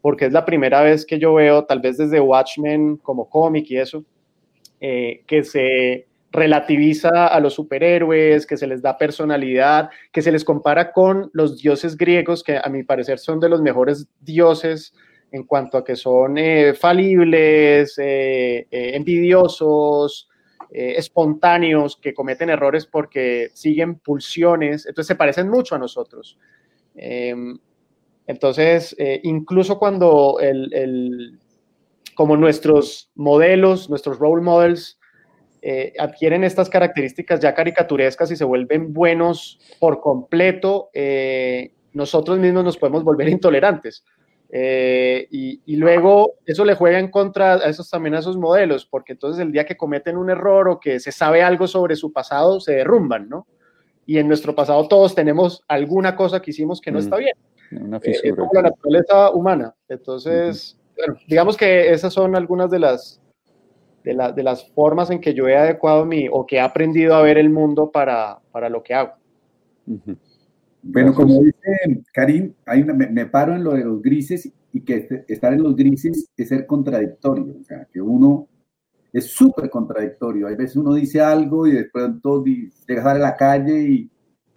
[0.01, 3.77] porque es la primera vez que yo veo, tal vez desde Watchmen como cómic y
[3.77, 4.03] eso,
[4.79, 10.43] eh, que se relativiza a los superhéroes, que se les da personalidad, que se les
[10.43, 14.93] compara con los dioses griegos, que a mi parecer son de los mejores dioses
[15.35, 20.29] en cuanto a que son eh, falibles, eh, eh, envidiosos,
[20.71, 26.37] espontáneos, que cometen errores porque siguen pulsiones, entonces se parecen mucho a nosotros.
[26.95, 27.57] Em,
[28.27, 28.93] entonces,
[29.23, 31.39] incluso cuando el,
[32.13, 34.99] como nuestros modelos, nuestros role models,
[35.97, 40.89] adquieren estas características ya caricaturescas y se vuelven buenos por completo,
[41.93, 44.03] nosotros mismos nos podemos volver intolerantes.
[44.57, 49.11] Eh, y, luego eso le juega en contra a esos también a esos modelos, porque
[49.11, 52.61] entonces el día que cometen un error o que se sabe algo sobre su pasado,
[52.61, 53.47] se derrumban, ¿no?
[54.05, 57.35] Y en nuestro pasado todos tenemos alguna cosa que hicimos que no está bien.
[57.69, 59.75] Una eh, es como la naturaleza humana.
[59.89, 63.21] Entonces, bueno, digamos que esas son algunas de las,
[64.05, 67.21] de, de, las formas en que yo he adecuado mi, o que he aprendido a
[67.21, 69.15] ver el mundo para, para lo que hago.
[70.87, 75.25] Bueno, como dice Karim, hay me, paro en lo de los grises y que este,
[75.27, 78.47] estar en los grises es ser contradictorio, o sea, que uno
[79.11, 80.47] es súper contradictorio.
[80.47, 84.11] Hay veces uno dice algo y de pronto llegas a la calle y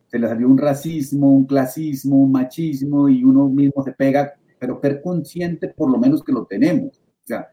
[0.09, 4.79] se le salió un racismo, un clasismo, un machismo y uno mismo se pega, pero
[4.83, 6.99] ser consciente por lo menos que lo tenemos.
[6.99, 7.49] O sea,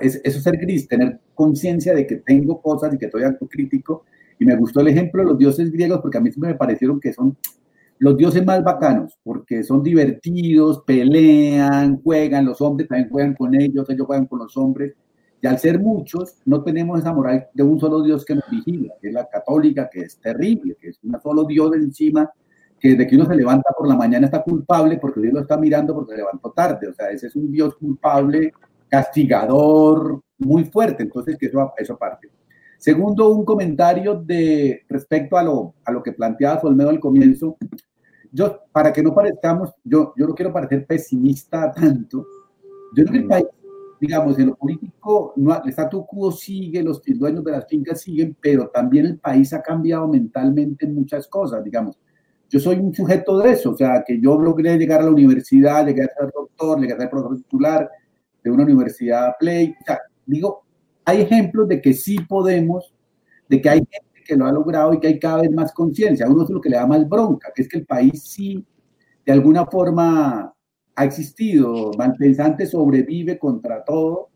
[0.00, 4.04] eso es ser gris, tener conciencia de que tengo cosas y que estoy autocrítico.
[4.38, 7.14] Y me gustó el ejemplo de los dioses griegos porque a mí me parecieron que
[7.14, 7.34] son
[7.98, 13.88] los dioses más bacanos, porque son divertidos, pelean, juegan, los hombres también juegan con ellos,
[13.88, 14.94] ellos juegan con los hombres.
[15.40, 18.94] Y al ser muchos, no tenemos esa moral de un solo Dios que nos vigila,
[19.00, 22.30] que es la católica, que es terrible, que es un solo Dios encima,
[22.80, 25.56] que desde que uno se levanta por la mañana está culpable porque Dios lo está
[25.56, 26.88] mirando porque se levantó tarde.
[26.88, 28.52] O sea, ese es un Dios culpable,
[28.88, 31.02] castigador, muy fuerte.
[31.02, 32.28] Entonces, que eso, eso parte.
[32.84, 37.56] Segundo, un comentario de respecto a lo, a lo que planteaba Solmedo al comienzo.
[38.30, 42.26] Yo, para que no parezcamos, yo, yo no quiero parecer pesimista tanto.
[42.94, 43.46] Yo creo que el país,
[43.98, 48.36] digamos, en lo político, no, el statu quo sigue, los dueños de las fincas siguen,
[48.38, 51.98] pero también el país ha cambiado mentalmente en muchas cosas, digamos.
[52.50, 55.86] yo soy un sujeto de eso, o sea, que yo logré llegar a la universidad,
[55.86, 57.90] llegué a ser doctor, llegué a ser profesor titular
[58.42, 59.74] de una universidad Play.
[59.80, 60.63] O sea, digo,
[61.04, 62.94] hay ejemplos de que sí podemos,
[63.48, 66.28] de que hay gente que lo ha logrado y que hay cada vez más conciencia.
[66.28, 68.64] Uno es lo que le da más bronca, que es que el país sí,
[69.24, 70.54] de alguna forma,
[70.96, 74.30] ha existido, malpensante sobrevive contra todo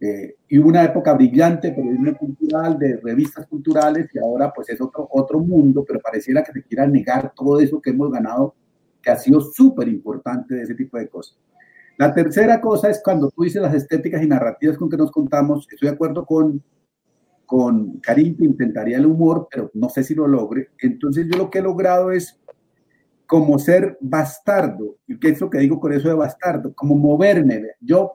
[0.00, 4.80] eh, y hubo una época brillante, periodismo cultural, de revistas culturales, y ahora pues es
[4.80, 8.54] otro, otro mundo, pero pareciera que se quiera negar todo eso que hemos ganado,
[9.02, 11.36] que ha sido súper importante de ese tipo de cosas.
[11.98, 15.66] La tercera cosa es cuando tú dices las estéticas y narrativas con que nos contamos,
[15.68, 16.62] estoy de acuerdo con,
[17.44, 20.70] con Karim, que intentaría el humor, pero no sé si lo logre.
[20.78, 22.40] Entonces yo lo que he logrado es
[23.26, 27.72] como ser bastardo, y qué es lo que digo con eso de bastardo, como moverme.
[27.80, 28.12] Yo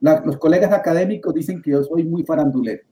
[0.00, 2.84] los colegas académicos dicen que yo soy muy farandulero.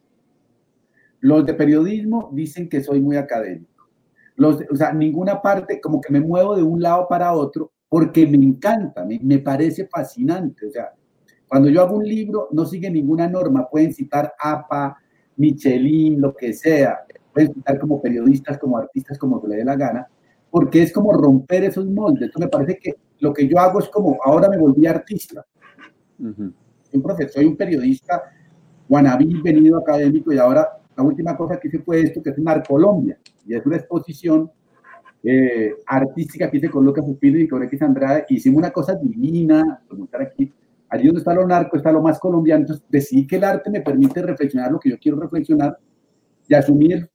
[1.20, 3.88] Los de periodismo dicen que soy muy académico.
[4.34, 8.26] Los, o sea, ninguna parte, como que me muevo de un lado para otro porque
[8.26, 10.66] me encanta, me, me parece fascinante.
[10.66, 10.92] O sea,
[11.46, 13.68] cuando yo hago un libro, no sigue ninguna norma.
[13.68, 14.98] Pueden citar APA,
[15.36, 17.00] Michelin, lo que sea.
[17.32, 20.08] Pueden citar como periodistas, como artistas, como se le dé la gana,
[20.50, 22.22] porque es como romper esos moldes.
[22.22, 25.44] Entonces me parece que lo que yo hago es como, ahora me volví artista
[26.92, 28.22] un profesor, soy un periodista
[28.88, 30.66] guanabí, venido académico, y ahora
[30.96, 32.36] la última cosa que hice fue esto, que es
[32.66, 34.50] Colombia y es una exposición
[35.22, 39.82] eh, artística que hice con Lucas Pupilo y con X Andrade, hicimos una cosa divina,
[39.88, 40.52] como estar aquí,
[40.88, 43.80] allí donde está lo narco, está lo más colombiano, entonces decidí que el arte me
[43.80, 45.78] permite reflexionar lo que yo quiero reflexionar
[46.48, 47.10] y asumir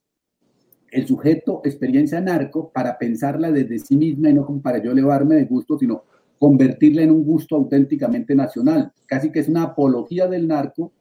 [0.90, 5.34] el sujeto experiencia narco para pensarla desde sí misma y no como para yo elevarme
[5.34, 6.04] de gusto, sino
[6.38, 8.92] convertirla en un gusto auténticamente nacional.
[9.06, 10.92] Casi que es una apología del narco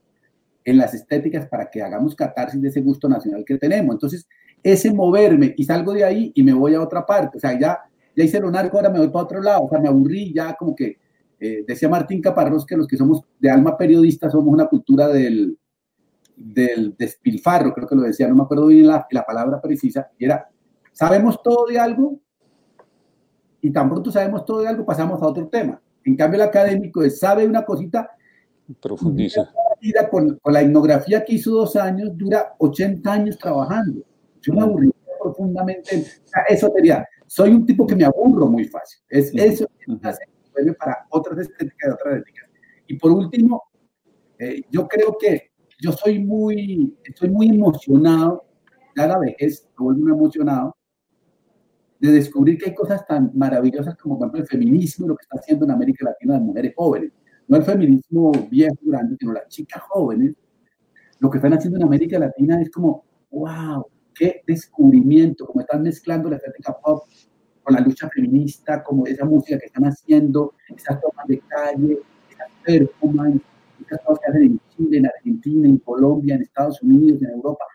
[0.65, 3.93] en las estéticas para que hagamos catarsis de ese gusto nacional que tenemos.
[3.93, 4.27] Entonces,
[4.63, 7.37] ese moverme y salgo de ahí y me voy a otra parte.
[7.37, 7.79] O sea, ya,
[8.15, 9.63] ya hice lo narco, ahora me voy para otro lado.
[9.63, 10.97] O sea, me aburrí ya como que,
[11.39, 15.57] eh, decía Martín Caparrós que los que somos de alma periodista somos una cultura del,
[16.35, 20.25] del despilfarro, creo que lo decía, no me acuerdo bien la, la palabra precisa, y
[20.25, 20.49] era,
[20.91, 22.19] sabemos todo de algo,
[23.61, 25.81] y tan pronto sabemos todo de algo, pasamos a otro tema.
[26.05, 28.09] En cambio, el académico sabe una cosita,
[28.81, 29.51] profundiza.
[30.09, 34.03] Con, con, la etnografía que hizo dos años, dura 80 años trabajando.
[34.43, 34.91] Yo me aburrí
[35.21, 36.05] profundamente.
[36.49, 38.99] eso sería, soy un tipo que me aburro muy fácil.
[39.09, 40.23] Es eso que me hace
[40.77, 42.49] para otras estéticas y otras éticas.
[42.87, 43.63] Y por último,
[44.37, 48.45] eh, yo creo que yo soy muy, estoy muy emocionado,
[48.95, 50.75] ya la vejez, me vuelvo muy emocionado,
[51.99, 55.39] de descubrir que hay cosas tan maravillosas como, por ejemplo, el feminismo, lo que está
[55.39, 57.11] haciendo en América Latina las mujeres jóvenes.
[57.47, 60.35] No el feminismo viejo, grande, sino las chicas jóvenes.
[61.19, 66.29] Lo que están haciendo en América Latina es como, wow, qué descubrimiento, como están mezclando
[66.29, 67.03] la estética pop
[67.63, 71.99] con la lucha feminista, como esa música que están haciendo, esas tomas de calle,
[72.29, 73.41] esas performances,
[73.85, 77.65] esas cosas que hacen en Chile, en Argentina, en Colombia, en Estados Unidos, en Europa.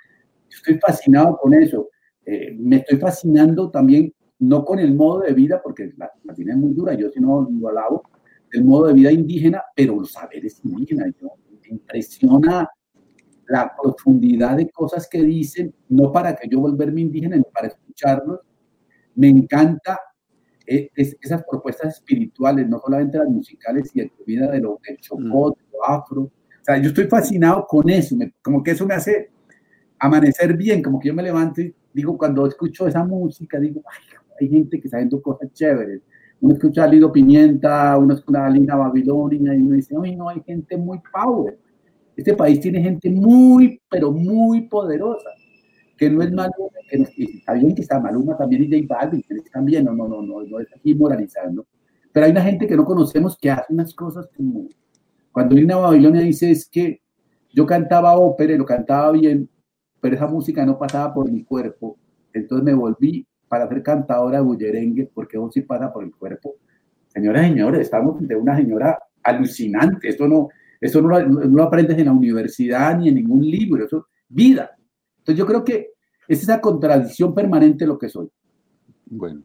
[0.51, 1.89] Estoy fascinado con eso.
[2.25, 6.59] Eh, me estoy fascinando también no con el modo de vida, porque la Latina es
[6.59, 8.03] muy dura, yo si no lo alabo,
[8.53, 11.13] el modo de vida indígena, pero los saberes indígenas,
[11.63, 12.69] me impresiona
[13.49, 18.41] la profundidad de cosas que dicen, no para que yo volverme indígena, sino para escucharlos.
[19.15, 19.99] Me encanta
[20.67, 25.51] eh, esas propuestas espirituales, no solamente las musicales y la vida de lo, del chocó,
[25.51, 26.23] de lo afro.
[26.23, 26.33] O
[26.63, 29.31] sea, yo estoy fascinado con eso, como que eso me hace
[29.99, 34.19] amanecer bien, como que yo me levanto y digo, cuando escucho esa música, digo, ay,
[34.41, 36.03] hay gente que está haciendo cosas chéveres.
[36.41, 40.29] Uno escucha a Lido Pimienta, uno escucha a Lina Babilonia y uno dice, ay, no,
[40.29, 41.59] hay gente muy power.
[42.19, 45.31] Este país tiene gente muy, pero muy poderosa,
[45.97, 49.25] que no es Maluma, que no, está bien que está Maluma también y J Balvin,
[49.53, 51.65] también, no, no, no, no, no es aquí moralizando.
[52.13, 54.67] Pero hay una gente que no conocemos que hace unas cosas como,
[55.31, 57.03] cuando Lina Babilonia dice es que
[57.55, 59.49] yo cantaba ópera y lo cantaba bien,
[60.01, 61.99] pero esa música no pasaba por mi cuerpo,
[62.33, 66.57] entonces me volví para ser cantadora de bullerengue, porque eso sí pasa por el cuerpo.
[67.07, 70.09] Señoras y señores, estamos de una señora alucinante.
[70.09, 70.49] Esto no,
[70.81, 74.71] eso no, lo aprendes en la universidad ni en ningún libro, eso es vida.
[75.19, 75.91] Entonces yo creo que
[76.27, 78.29] es esa contradicción permanente lo que soy.
[79.07, 79.43] Bueno,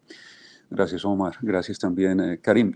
[0.70, 2.74] gracias Omar, gracias también eh, Karim.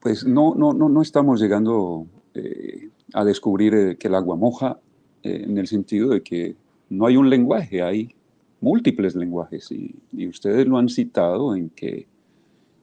[0.00, 4.78] Pues no, no, no, no estamos llegando eh, a descubrir eh, que el agua moja
[5.22, 6.56] en el sentido de que
[6.88, 8.14] no hay un lenguaje, ahí
[8.60, 9.96] múltiples lenguajes y,
[10.28, 12.06] ustedes lo han citado en que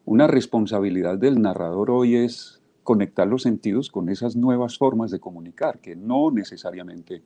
[0.05, 5.79] una responsabilidad del narrador hoy es conectar los sentidos con esas nuevas formas de comunicar
[5.79, 7.21] que no necesariamente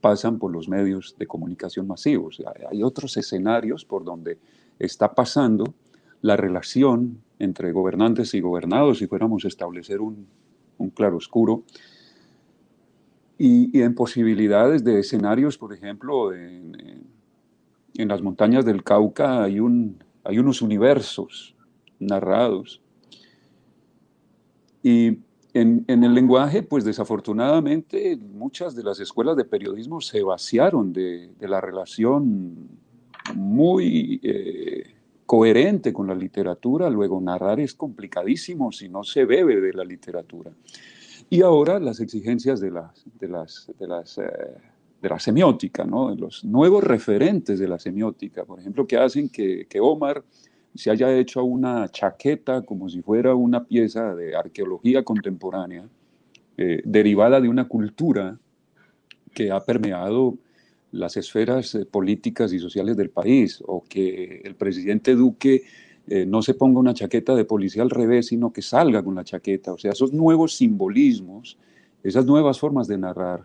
[0.00, 2.42] pasan por los medios de comunicación masivos.
[2.70, 4.38] Hay otros escenarios por donde
[4.78, 5.74] está pasando
[6.22, 10.28] la relación entre gobernantes y gobernados si fuéramos a establecer un,
[10.78, 11.64] un claroscuro.
[13.36, 17.04] Y, y, en posibilidades de escenarios, por ejemplo, en,
[17.98, 21.54] en las montañas del Cauca hay, un, hay unos universos
[21.98, 22.80] narrados.
[24.82, 25.18] Y
[25.54, 31.30] en, en, el lenguaje, pues desafortunadamente muchas de las escuelas de periodismo se vaciaron de,
[31.38, 32.68] de la relación
[33.34, 34.94] muy eh,
[35.26, 36.90] coherente con la literatura.
[36.90, 40.52] Luego narrar es complicadísimo si no se bebe de la literatura.
[41.30, 44.24] Y ahora las exigencias de las, de las, de las eh,
[45.02, 46.14] de la semiótica, ¿no?
[46.14, 50.22] los nuevos referentes de la semiótica, por ejemplo, que hacen que, que Omar
[50.74, 55.88] se haya hecho una chaqueta como si fuera una pieza de arqueología contemporánea,
[56.56, 58.38] eh, derivada de una cultura
[59.34, 60.36] que ha permeado
[60.92, 65.64] las esferas eh, políticas y sociales del país, o que el presidente Duque
[66.08, 69.24] eh, no se ponga una chaqueta de policía al revés, sino que salga con la
[69.24, 69.72] chaqueta.
[69.72, 71.58] O sea, esos nuevos simbolismos,
[72.02, 73.44] esas nuevas formas de narrar,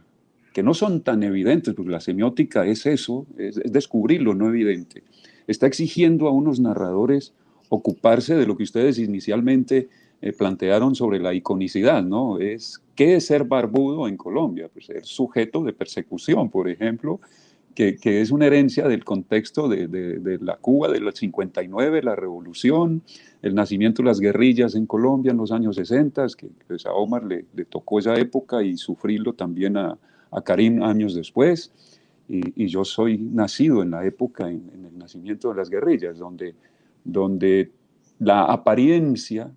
[0.53, 5.03] que no son tan evidentes, porque la semiótica es eso, es, descubrir lo no evidente.
[5.47, 7.33] Está exigiendo a unos narradores
[7.69, 9.89] ocuparse de lo que ustedes inicialmente
[10.21, 12.39] eh, plantearon sobre la iconicidad, ¿no?
[12.39, 14.69] Es, ¿qué es ser barbudo en Colombia?
[14.71, 17.19] Pues ser sujeto de persecución, por ejemplo,
[17.75, 22.15] que, que es una herencia del contexto de, de, de, la Cuba del 59, la
[22.15, 23.03] revolución,
[23.43, 27.23] el nacimiento de las guerrillas en Colombia en los años 60, que pues, a Omar
[27.23, 29.99] le, le tocó esa época y sufrirlo también a,
[30.31, 31.71] a Karim años después,
[32.27, 36.55] y, y, yo soy nacido en la época, en, el nacimiento de las guerrillas, donde,
[37.03, 37.71] donde
[38.19, 39.51] la apariencia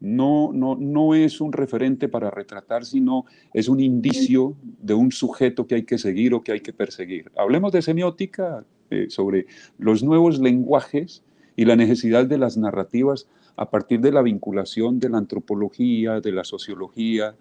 [0.00, 5.66] no, no, no es un referente para retratar, sino es un indicio de un sujeto
[5.66, 7.30] que hay que seguir o que hay que perseguir.
[7.36, 9.46] Hablemos de semiótica, eh, sobre
[9.78, 11.22] los nuevos lenguajes
[11.56, 16.32] y la necesidad de las narrativas a partir de la vinculación de la antropología, de
[16.32, 17.34] la sociología,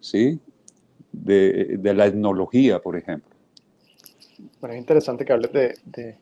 [0.00, 0.40] ¿sí?
[1.12, 3.27] de la etnología, por ejemplo.
[4.60, 6.16] Bueno, es interesante que hables de, de,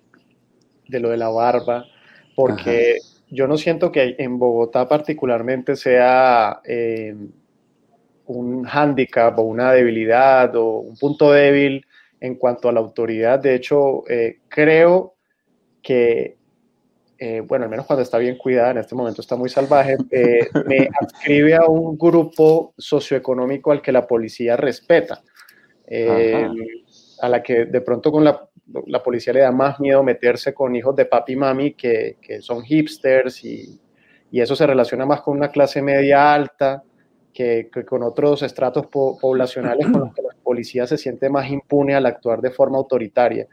[0.88, 1.86] de lo de la barba,
[2.34, 3.24] porque Ajá.
[3.30, 7.14] yo no siento que en Bogotá particularmente sea eh,
[8.26, 11.86] un hándicap o una debilidad o un punto débil
[12.20, 13.38] en cuanto a la autoridad.
[13.38, 15.14] De hecho, eh, creo
[15.82, 16.36] que
[17.18, 20.48] eh, bueno, al menos cuando está bien cuidada, en este momento está muy salvaje, eh,
[20.66, 25.22] me adscribe a un grupo socioeconómico al que la policía respeta,
[25.86, 26.46] eh,
[27.20, 28.48] a la que de pronto con la,
[28.86, 32.40] la, policía le da más miedo meterse con hijos de papi y mami que, que
[32.40, 33.80] son hipsters y,
[34.30, 36.82] y, eso se relaciona más con una clase media alta
[37.32, 41.50] que, que con otros estratos po poblacionales con los que la policía se siente más
[41.50, 43.46] impune al actuar de forma autoritaria.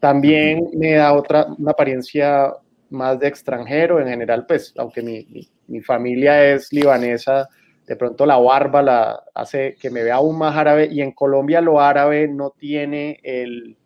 [0.00, 2.52] También me da otra, una apariencia
[2.92, 5.26] más de extranjero en general, pues, aunque mi,
[5.66, 7.48] mi, familia es libanesa,
[7.86, 11.60] de pronto la barba la hace que me vea aún más árabe y en Colombia
[11.60, 13.76] lo árabe no tiene el,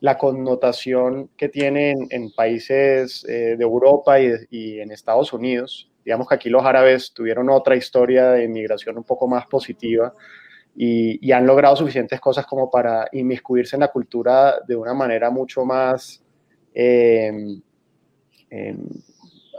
[0.00, 5.90] la connotación que tiene en, países eh, de Europa y, en Estados Unidos.
[6.04, 10.14] Digamos que aquí los árabes tuvieron otra historia de inmigración un poco más positiva
[10.76, 15.64] y, han logrado suficientes cosas como para inmiscuirse en la cultura de una manera mucho
[15.64, 16.22] más...
[16.74, 17.32] Eh,
[18.50, 18.76] eh,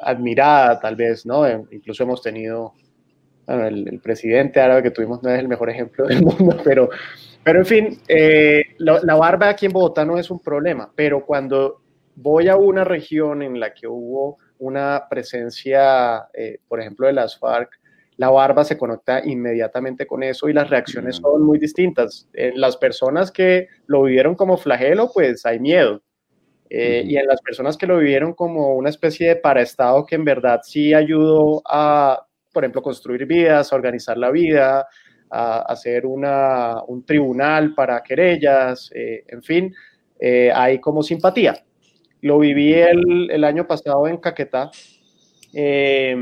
[0.02, 1.48] admirada tal vez, ¿no?
[1.72, 2.74] Incluso hemos tenido,
[3.48, 6.90] bueno, el, el, presidente árabe que tuvimos no es el mejor ejemplo del mundo, pero,
[7.44, 11.26] pero en fin, eh, la, la, barba aquí en Bogotá no es un problema, pero
[11.26, 11.82] cuando
[12.16, 17.38] voy a una región en la que hubo una presencia, eh, por ejemplo, de las
[17.40, 17.70] FARC,
[18.18, 22.28] la barba se conecta inmediatamente con eso y las reacciones son muy distintas.
[22.34, 26.02] las personas que lo vivieron como flagelo, pues hay miedo.
[26.70, 30.26] Eh, y en las personas que lo vivieron como una especie de paraestado que en
[30.26, 32.27] verdad sí ayudó a,
[32.58, 34.88] por ejemplo, construir vidas, organizar la vida,
[35.30, 39.76] a hacer una, un tribunal para querellas, eh, en fin,
[40.20, 41.64] eh, hay como simpatía.
[42.22, 44.72] Lo viví el, el año pasado en Caquetá.
[45.54, 46.14] Eh,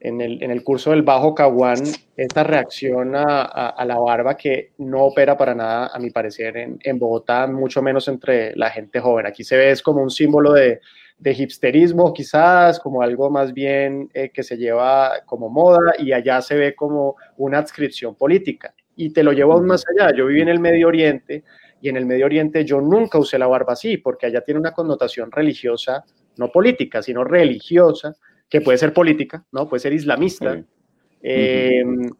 [0.00, 1.82] en el, en el, curso del Bajo Caguán
[2.14, 6.54] esta reacción a, a, a, la barba que no opera para nada, a mi parecer,
[6.58, 9.24] en, en, Bogotá, mucho menos entre la gente joven.
[9.24, 10.80] Aquí se ve es como un símbolo de,
[11.18, 16.40] de hipsterismo, quizás, como algo más bien eh, que se lleva como moda, y allá
[16.40, 18.74] se ve como una adscripción política.
[18.94, 20.14] Y te lo llevo aún más allá.
[20.16, 21.44] Yo viví en el Medio Oriente
[21.80, 24.72] y en el Medio Oriente yo nunca usé la barba así, porque allá tiene una
[24.72, 26.04] connotación religiosa,
[26.36, 28.14] no política, sino religiosa
[28.48, 29.68] que puede ser política, ¿no?
[29.68, 30.62] Puede ser islamista,
[31.20, 32.16] eh, uh -huh.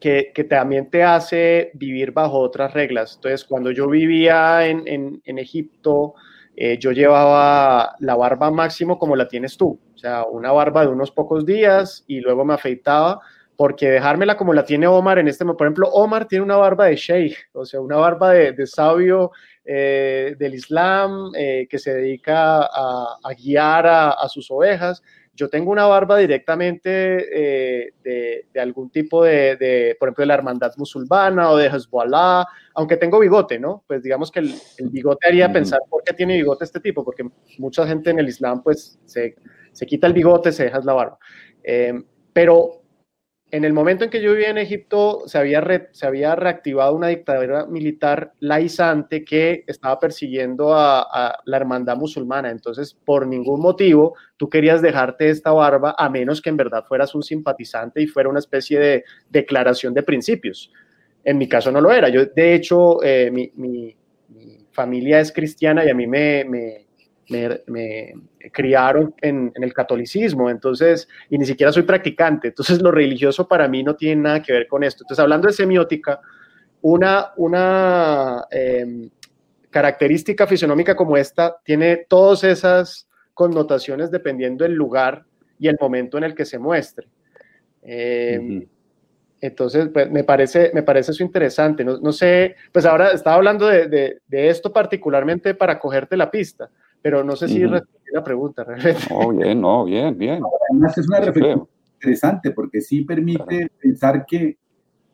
[0.00, 3.16] que, que, también te hace vivir bajo otras reglas.
[3.16, 6.14] Entonces, cuando yo vivía en, en, en Egipto,
[6.62, 10.88] eh, yo llevaba la barba máximo como la tienes tú, o sea, una barba de
[10.88, 13.18] unos pocos días y luego me afeitaba,
[13.56, 16.96] porque dejármela como la tiene Omar en este por ejemplo, Omar tiene una barba de
[16.96, 19.30] sheikh, o sea, una barba de, sabio
[19.64, 25.02] eh, del Islam eh, que se dedica a, guiar a, sus ovejas.
[25.40, 31.50] Yo tengo una barba directamente de, algún tipo de, por ejemplo, de la hermandad musulmana
[31.50, 33.82] o de Hezbollah, aunque tengo bigote, ¿no?
[33.86, 34.54] Pues digamos que el,
[34.90, 37.24] bigote haría pensar por qué tiene bigote este tipo, porque
[37.56, 39.34] mucha gente en el Islam pues se,
[39.86, 41.18] quita el bigote, se deja la barba.
[41.64, 41.94] Eh,
[42.34, 42.79] pero
[43.52, 48.32] en el momento en que yo vivía en Egipto, se había, reactivado una dictadura militar
[48.38, 52.50] laizante que estaba persiguiendo a, la hermandad musulmana.
[52.50, 57.14] Entonces, por ningún motivo, tú querías dejarte esta barba, a menos que en verdad fueras
[57.14, 60.72] un simpatizante y fuera una especie de declaración de principios.
[61.24, 62.08] En mi caso no lo era.
[62.08, 63.96] Yo, de hecho, eh, mi,
[64.72, 66.86] familia es cristiana y a mí me,
[68.52, 73.82] criaron en, el catolicismo, entonces, y ni siquiera soy practicante, entonces lo religioso para mí
[73.82, 75.04] no tiene nada que ver con esto.
[75.04, 76.20] Entonces, hablando de semiótica,
[76.82, 79.10] una, una em,
[79.70, 85.24] característica fisionómica como esta tiene todas esas connotaciones dependiendo del lugar
[85.58, 87.06] y el momento en el que se muestre.
[87.82, 88.66] Em,
[89.40, 91.84] entonces, pues, me, parece, me parece eso interesante.
[91.84, 96.70] No, sé, pues ahora estaba hablando de, de, esto particularmente para cogerte la pista,
[97.02, 97.80] pero no sé si uh
[98.12, 99.02] la pregunta realmente.
[99.10, 100.42] Oh, bien, no, bien, bien.
[100.68, 104.58] Además es una reflexión interesante porque sí permite pensar que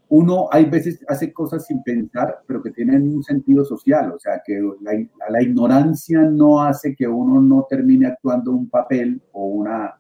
[0.09, 4.41] uno hay veces hace cosas sin pensar, pero que tienen un sentido social, o sea,
[4.45, 4.93] que la,
[5.29, 9.99] la ignorancia no hace que uno no termine actuando un papel o una,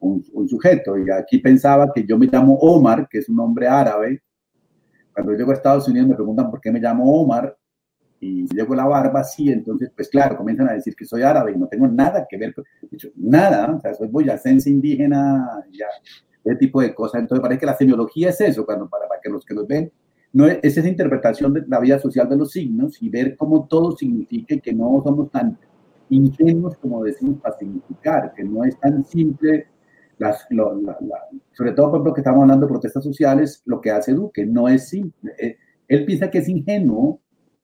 [0.00, 0.96] un, un, sujeto.
[0.96, 4.22] Y aquí pensaba que yo me llamo Omar, que es un nombre árabe.
[5.12, 7.54] Cuando llego a Estados Unidos me preguntan por qué me llamo Omar
[8.20, 11.52] y si llego la barba, sí, entonces, pues claro, comienzan a decir que soy árabe
[11.52, 12.64] y no tengo nada que ver, con,
[13.16, 15.86] nada, o sea, soy boyacense indígena, ya,
[16.44, 17.20] ese tipo de cosas.
[17.20, 19.92] Entonces, parece que la semiología es eso, cuando, para, que los que nos ven,
[20.32, 23.96] no es, esa interpretación de la vida social de los signos y ver cómo todo
[23.96, 25.58] significa que no somos tan
[26.10, 29.66] ingenuos como decimos para significar, que no es tan simple.
[30.18, 30.48] Las,
[31.52, 34.68] sobre todo, por ejemplo, que estamos hablando de protestas sociales, lo que hace Duque no
[34.68, 35.32] es simple.
[35.38, 35.56] Él,
[35.86, 37.20] él piensa que es ingenuo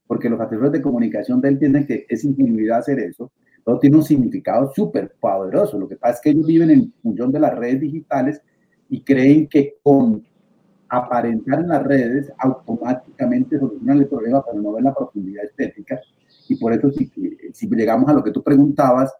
[0.06, 3.30] porque los asesores de comunicación de él entienden que es ingenuidad hacer eso,
[3.64, 5.78] todo tiene un significado súper poderoso.
[5.78, 8.42] Lo que pasa es que ellos viven en función de las redes digitales
[8.90, 10.22] y creen que con
[10.88, 16.00] aparentar en las redes automáticamente solucionan el problema, pero no ven la profundidad estética.
[16.48, 17.10] Y por eso, si,
[17.52, 19.12] si llegamos a lo que tú preguntabas,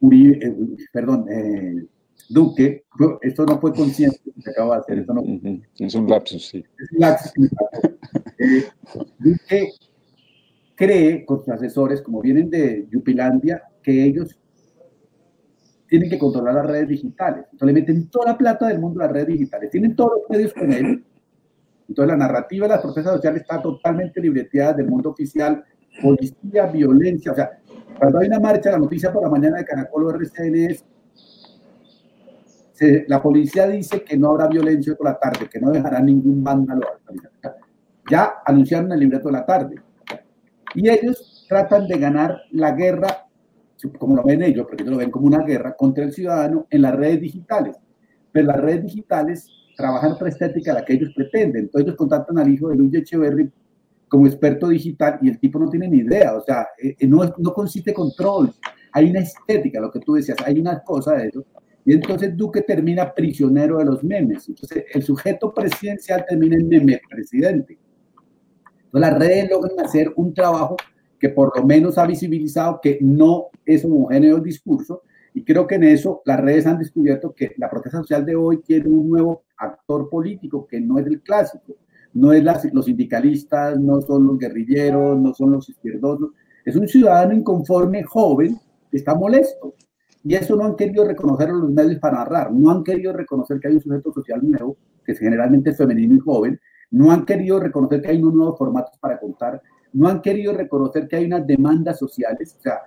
[0.00, 0.56] Uribe, eh,
[0.92, 1.86] perdón, eh,
[2.28, 2.84] Duque,
[3.22, 5.22] esto no fue consciente que acaba de hacer, esto no,
[5.78, 6.64] es un lapsus, sí.
[6.78, 7.32] Es un lapsus.
[8.40, 8.62] Eh,
[9.18, 9.72] Duque
[10.78, 14.38] cree con sus asesores, como vienen de Yupilandia, que ellos
[15.88, 17.46] tienen que controlar las redes digitales.
[17.50, 19.70] Entonces le meten toda la plata del mundo a las redes digitales.
[19.70, 21.04] Tienen todos los medios con él.
[21.88, 25.64] Entonces la narrativa de las protestas sociales está totalmente libreteada del mundo oficial.
[26.00, 27.32] Policía, violencia.
[27.32, 27.58] O sea,
[27.98, 30.84] cuando hay una marcha, la noticia por la mañana de Caracol RCN es
[33.08, 36.86] la policía dice que no habrá violencia por la tarde, que no dejará ningún vándalo.
[38.08, 39.74] Ya anunciaron el libreto de la tarde.
[40.78, 43.26] Y ellos tratan de ganar la guerra,
[43.98, 46.82] como lo ven ellos, porque ellos lo ven como una guerra contra el ciudadano en
[46.82, 47.76] las redes digitales.
[48.30, 51.64] Pero las redes digitales trabajan otra estética la que ellos pretenden.
[51.64, 53.50] Entonces ellos contactan al hijo de Luis Echeverry
[54.06, 57.24] como experto digital y el tipo no tiene ni idea, o sea, eh, eh, no,
[57.38, 58.52] no consiste control,
[58.92, 61.44] hay una estética, lo que tú decías, hay una cosa de eso.
[61.84, 64.48] Y entonces Duque termina prisionero de los memes.
[64.48, 67.78] Entonces el sujeto presidencial termina en meme presidente.
[68.88, 70.76] Entonces las redes logran hacer un trabajo
[71.18, 75.02] que por lo menos ha visibilizado que no es homogéneo el discurso
[75.34, 78.62] y creo que en eso las redes han descubierto que la protesta social de hoy
[78.62, 81.76] tiene un nuevo actor político que no es el clásico,
[82.14, 86.30] no es los sindicalistas, no son los guerrilleros, no son los izquierdosos,
[86.64, 88.58] es un ciudadano inconforme, joven,
[88.90, 89.74] que está molesto.
[90.24, 93.68] Y eso no han querido reconocer los medios para narrar, no han querido reconocer que
[93.68, 96.58] hay un sujeto social nuevo, que generalmente es femenino y joven,
[96.90, 99.62] no han querido reconocer que hay unos nuevos formatos para contar,
[99.92, 102.80] no han querido reconocer que hay unas demandas sociales, o sea,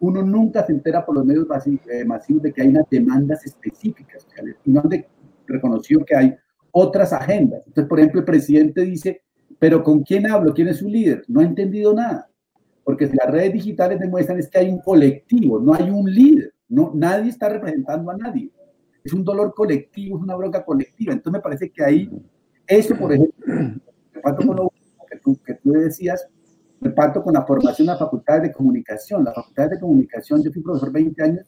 [0.00, 4.22] uno nunca se entera por los medios eh, masivos de que hay unas demandas específicas
[4.22, 5.04] sociales no han
[5.46, 6.36] reconocido que hay
[6.70, 7.62] otras agendas.
[7.66, 9.22] Entonces, por ejemplo, el presidente dice,
[9.58, 10.54] pero ¿con quién hablo?
[10.54, 11.24] ¿Quién es su líder?
[11.26, 12.30] No ha entendido nada,
[12.84, 16.92] porque las redes digitales demuestran es que hay un colectivo, no hay un líder, no,
[16.94, 18.50] nadie está representando a nadie.
[19.02, 21.12] Es un dolor colectivo, es una bronca colectiva.
[21.12, 22.10] Entonces me parece que ahí
[22.68, 23.34] eso, por ejemplo,
[25.10, 26.28] que tú, que tú decías,
[26.80, 29.24] me parto con la formación de la Facultad de Comunicación.
[29.24, 31.46] La Facultad de Comunicación, yo fui profesor 20 años,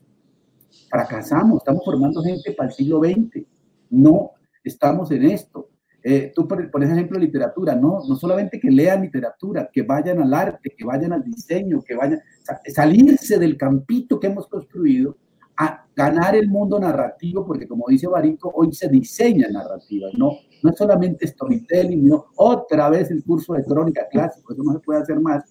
[0.88, 3.46] fracasamos, estamos formando gente para el siglo XX.
[3.90, 4.32] No
[4.64, 5.68] estamos en esto.
[6.02, 10.74] Eh, tú por, ejemplo literatura, no, no solamente que lean literatura, que vayan al arte,
[10.76, 12.20] que vayan al diseño, que vayan,
[12.66, 15.18] salirse del campito que hemos construido
[15.60, 20.32] a ganar el mundo narrativo, porque como dice Barico, hoy se diseña narrativa, no,
[20.62, 24.78] no es solamente storytelling, no, otra vez el curso de crónica clásico, eso no se
[24.78, 25.44] puede hacer más.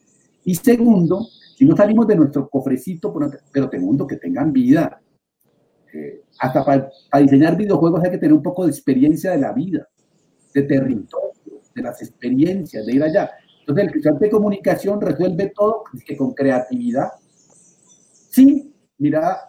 [0.43, 3.13] Y segundo, si no salimos de nuestro cofrecito,
[3.51, 4.99] pero de mundo que tengan vida,
[5.93, 9.53] eh, hasta para, para diseñar videojuegos hay que tener un poco de experiencia de la
[9.53, 9.87] vida
[10.53, 13.29] de territorio, de las experiencias, de ir allá.
[13.59, 17.09] Entonces, el estudiante de comunicación resuelve todo que con creatividad,
[18.31, 19.48] sin mirada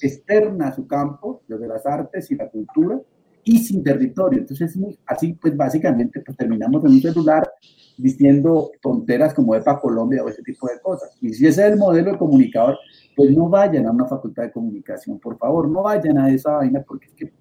[0.00, 3.00] externa a su campo, desde las artes y la cultura,
[3.44, 4.40] y sin territorio.
[4.40, 7.50] Entonces, así, pues básicamente, pues terminamos en un celular
[7.96, 11.16] diciendo tonteras como EPA Colombia o ese tipo de cosas.
[11.20, 12.78] Y si ese es el modelo de comunicador,
[13.16, 16.84] pues no vayan a una facultad de comunicación, por favor, no vayan a esa vaina
[16.86, 17.32] porque es que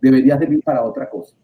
[0.00, 1.34] debería servir para otra cosa.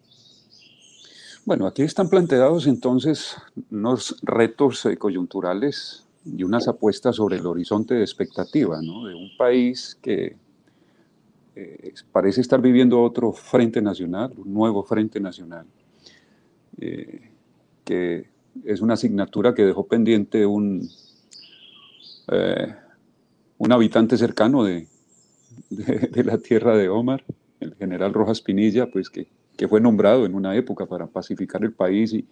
[1.45, 3.37] Bueno, aquí están planteados entonces
[3.71, 9.07] unos retos eh, coyunturales y unas apuestas sobre el horizonte de expectativa ¿no?
[9.07, 10.37] de un país que
[11.55, 15.67] eh, parece estar viviendo otro frente nacional, un nuevo frente nacional,
[16.81, 17.31] eh,
[17.85, 18.29] que
[18.65, 20.89] es una asignatura que dejó pendiente un,
[23.59, 24.89] un habitante cercano de,
[25.71, 27.25] de, de la tierra de Omar,
[27.61, 31.73] el general Rojas Pinilla, pues que que fue nombrado en una época para pacificar el
[31.73, 32.27] país y,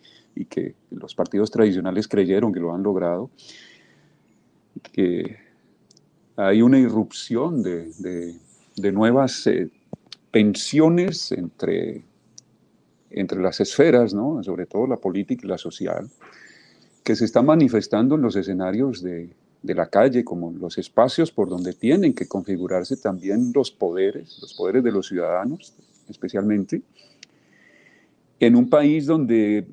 [0.46, 3.30] que los partidos tradicionales creyeron que lo han logrado,
[4.82, 5.36] que
[6.36, 8.34] hay una irrupción de,
[8.92, 9.70] nuevas eh,
[10.30, 12.02] tensiones entre,
[13.10, 14.42] entre las esferas, ¿no?
[14.42, 16.10] sobre todo la política y la social,
[17.02, 19.30] que se está manifestando en los escenarios de,
[19.62, 24.54] de la calle como los espacios por donde tienen que configurarse también los poderes, los
[24.54, 25.74] poderes de los ciudadanos
[26.08, 26.82] especialmente,
[28.40, 29.66] en un país donde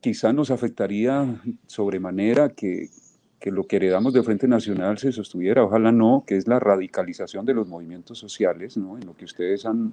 [0.00, 2.90] quizá nos afectaría sobremanera que,
[3.44, 7.44] que lo que heredamos de Frente Nacional se sostuviera, ojalá no, que es la radicalización
[7.44, 8.96] de los movimientos sociales, ¿no?
[8.96, 9.92] en lo que ustedes han,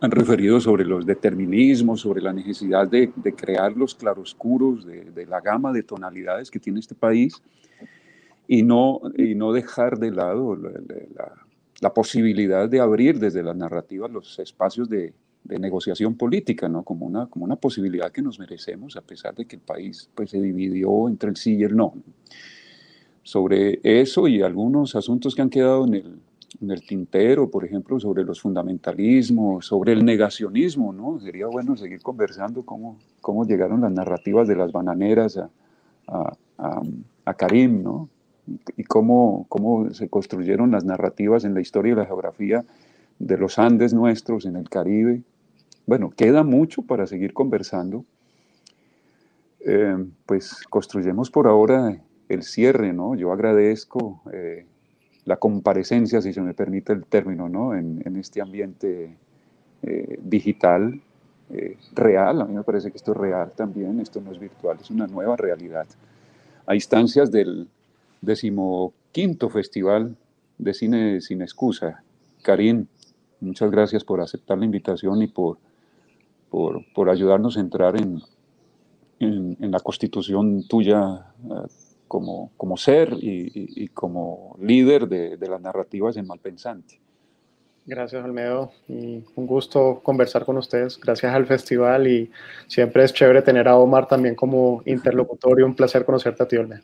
[0.00, 5.26] han referido sobre los determinismos, sobre la necesidad de, de crear los claroscuros de, de,
[5.26, 7.42] la gama de tonalidades que tiene este país
[8.48, 11.32] y no, y no dejar de lado la, la,
[11.82, 15.12] la posibilidad de abrir desde las narrativas los espacios de,
[15.44, 16.82] de negociación política, ¿no?
[16.82, 20.30] Como una, como una posibilidad que nos merecemos, a pesar de que el país pues,
[20.30, 21.94] se dividió entre el sí y el no.
[23.24, 26.20] Sobre eso y algunos asuntos que han quedado en el,
[26.62, 31.18] en el tintero, por ejemplo, sobre los fundamentalismos, sobre el negacionismo, ¿no?
[31.18, 35.50] Sería bueno seguir conversando cómo, cómo llegaron las narrativas de las bananeras a,
[36.06, 36.82] a, a,
[37.24, 38.08] a Karim, ¿no?
[38.76, 42.64] Y cómo, cómo se construyeron las narrativas en la historia y la geografía
[43.18, 45.22] de los Andes nuestros en el Caribe,
[45.86, 48.04] bueno, queda mucho para seguir conversando.
[49.60, 49.96] Eh,
[50.26, 51.98] pues construyemos por ahora
[52.28, 53.14] el cierre, ¿no?
[53.14, 54.66] Yo agradezco eh,
[55.24, 57.74] la comparecencia, si se me permite el término, ¿no?
[57.74, 59.16] En, este ambiente
[59.82, 61.00] eh, digital,
[61.94, 62.40] real.
[62.40, 65.06] A mí me parece que esto es real también, esto no es virtual, es una
[65.06, 65.86] nueva realidad.
[66.66, 67.68] A instancias del
[68.22, 70.16] decimoquinto Festival
[70.58, 72.02] de Cine Sin Excusa,
[72.42, 72.86] Karim,
[73.40, 75.58] muchas gracias por aceptar la invitación y por
[76.94, 78.22] por, ayudarnos a entrar en,
[79.18, 81.66] en, la constitución tuya eh,
[82.08, 87.00] como, como ser y, como líder de, de, las narrativas en Malpensante.
[87.86, 88.72] Gracias, Almedo.
[88.88, 90.98] Y un gusto conversar con ustedes.
[90.98, 92.30] Gracias al festival y
[92.66, 96.56] siempre es chévere tener a Omar también como interlocutor y un placer conocerte a ti,
[96.56, 96.82] Olmedo.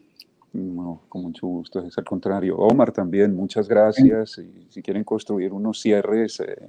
[0.53, 2.57] No, con mucho gusto, es al contrario.
[2.57, 4.39] Omar también, muchas gracias.
[4.39, 6.69] Y si quieren construir unos cierres eh,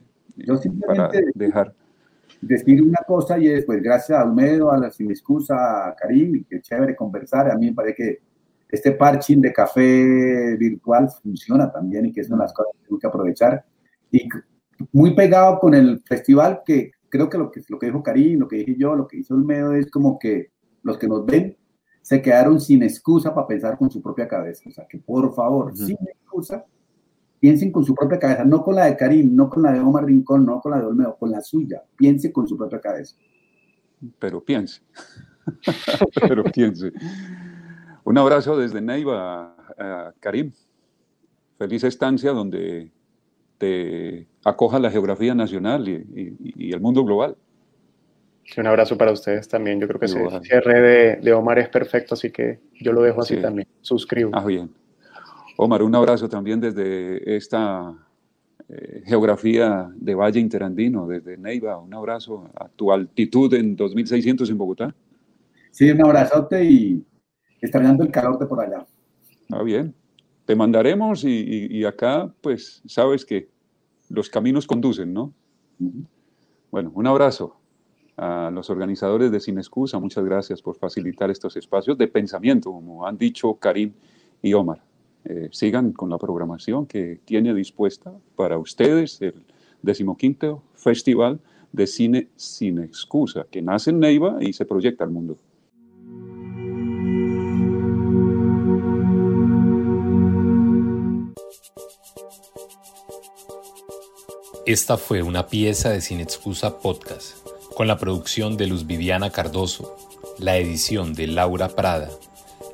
[0.86, 1.74] para dejar
[2.42, 6.44] decir una cosa y después, gracias a Almedo, a la Sin Excusa, a Karim, y
[6.44, 7.50] qué chévere conversar.
[7.50, 8.20] A mí me parece que
[8.72, 13.08] este parching de café virtual funciona también y que son las cosas que tengo que
[13.08, 13.66] aprovechar.
[14.12, 14.28] Y
[14.92, 18.48] muy pegado con el festival, que creo que lo que, lo que dijo Karim, lo
[18.48, 20.52] que dije yo, lo que hizo Almedo es como que
[20.84, 21.58] los que nos ven
[22.02, 24.64] se quedaron sin excusa para pensar con su propia cabeza.
[24.68, 26.66] O sea, que por favor, sin excusa,
[27.42, 30.06] Piensen con su propia cabeza, no con la de Karim, no con la de Omar
[30.06, 31.82] Rincón, no con la de Olmedo, con la suya.
[31.96, 33.16] Piense con su propia cabeza.
[34.20, 34.84] Pero piense.
[36.28, 36.92] Pero piense.
[38.12, 40.52] Un abrazo desde Neiva a Karim.
[41.58, 42.92] Feliz estancia donde
[43.58, 47.38] te acoja la geografía nacional y, y el mundo global.
[48.58, 49.80] un abrazo para ustedes también.
[49.80, 53.38] Yo creo que ese cierre de, Omar es perfecto, así que yo lo dejo así
[53.38, 53.66] también.
[53.80, 54.32] Suscribo.
[54.34, 54.70] Ah, bien.
[55.56, 57.96] Omar, un abrazo también desde esta
[58.68, 61.78] eh, geografía de Valle Interandino, desde Neiva.
[61.78, 64.94] Un abrazo a tu altitud en 2600 en Bogotá.
[65.70, 67.06] Sí, un abrazote y
[67.62, 68.86] extrañando el calor de por allá.
[69.52, 69.94] Ah, bien.
[70.46, 73.50] Te mandaremos y, acá, pues, sabes que
[74.10, 75.34] los caminos conducen, ¿no?
[76.72, 77.56] Bueno, un abrazo
[78.18, 80.00] a los organizadores de Sin Excusa.
[80.00, 83.94] Muchas gracias por facilitar estos espacios de pensamiento, como han dicho Karim
[84.42, 84.82] y Omar.
[85.24, 89.46] Eh, sigan con la programación que tiene dispuesta para ustedes el
[89.82, 91.40] decimoquinto Festival
[91.72, 95.38] de Cine Sin Excusa, que nace en Neiva y se proyecta al mundo.
[104.72, 107.46] Esta fue una pieza de Sin Excusa Podcast,
[107.76, 109.98] con la producción de Luz Viviana Cardoso,
[110.38, 112.10] la edición de Laura Prada,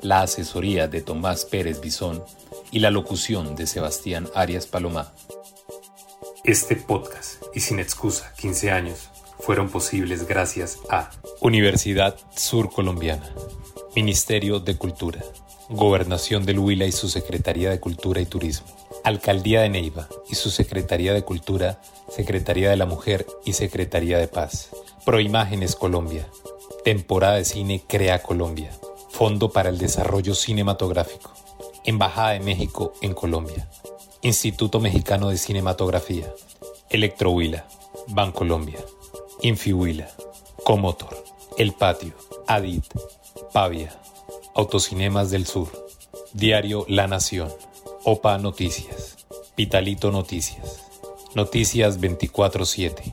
[0.00, 2.22] la asesoría de Tomás Pérez Bisón
[2.70, 5.12] y la locución de Sebastián Arias Palomá.
[6.44, 13.28] Este podcast y Sin Excusa 15 años fueron posibles gracias a Universidad Sur Colombiana,
[13.96, 15.24] Ministerio de Cultura,
[15.68, 18.68] Gobernación del Huila y su Secretaría de Cultura y Turismo.
[19.08, 21.80] Alcaldía de Neiva y su Secretaría de Cultura,
[22.10, 24.68] Secretaría de la Mujer y Secretaría de Paz.
[25.06, 26.28] Proimágenes Colombia.
[26.84, 28.70] Temporada de Cine Crea Colombia.
[29.08, 31.32] Fondo para el Desarrollo Cinematográfico.
[31.84, 33.66] Embajada de México en Colombia.
[34.20, 36.30] Instituto Mexicano de Cinematografía.
[36.90, 37.66] Electrohuila.
[38.08, 38.84] Bancolombia.
[39.40, 40.10] Infihuila.
[40.64, 41.24] Comotor.
[41.56, 42.12] El Patio.
[42.46, 42.84] Adit.
[43.54, 43.90] Pavia.
[44.54, 45.70] Autocinemas del Sur.
[46.34, 47.48] Diario La Nación.
[48.04, 50.84] OPA Noticias, Pitalito Noticias,
[51.34, 53.12] Noticias 24-7,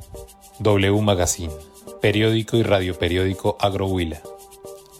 [0.59, 1.53] W Magazine,
[2.01, 4.21] Periódico y Radio Periódico Agrohuila,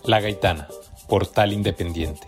[0.04, 0.68] La Gaitana,
[1.08, 2.28] Portal Independiente,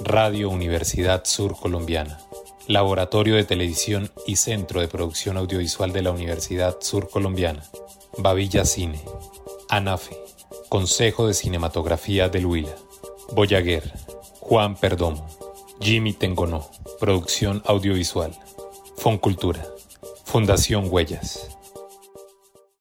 [0.00, 2.18] Radio Universidad Sur Colombiana,
[2.66, 7.62] Laboratorio de Televisión y Centro de Producción Audiovisual de la Universidad Sur Colombiana,
[8.18, 9.00] Bavilla Cine,
[9.68, 10.18] ANAFE,
[10.68, 12.74] Consejo de Cinematografía del Huila,
[13.32, 13.92] Boyaguer,
[14.40, 15.26] Juan Perdomo,
[15.80, 16.68] Jimmy Tengonó,
[16.98, 18.36] producción audiovisual,
[18.96, 19.64] Foncultura,
[20.24, 21.57] Fundación Huellas.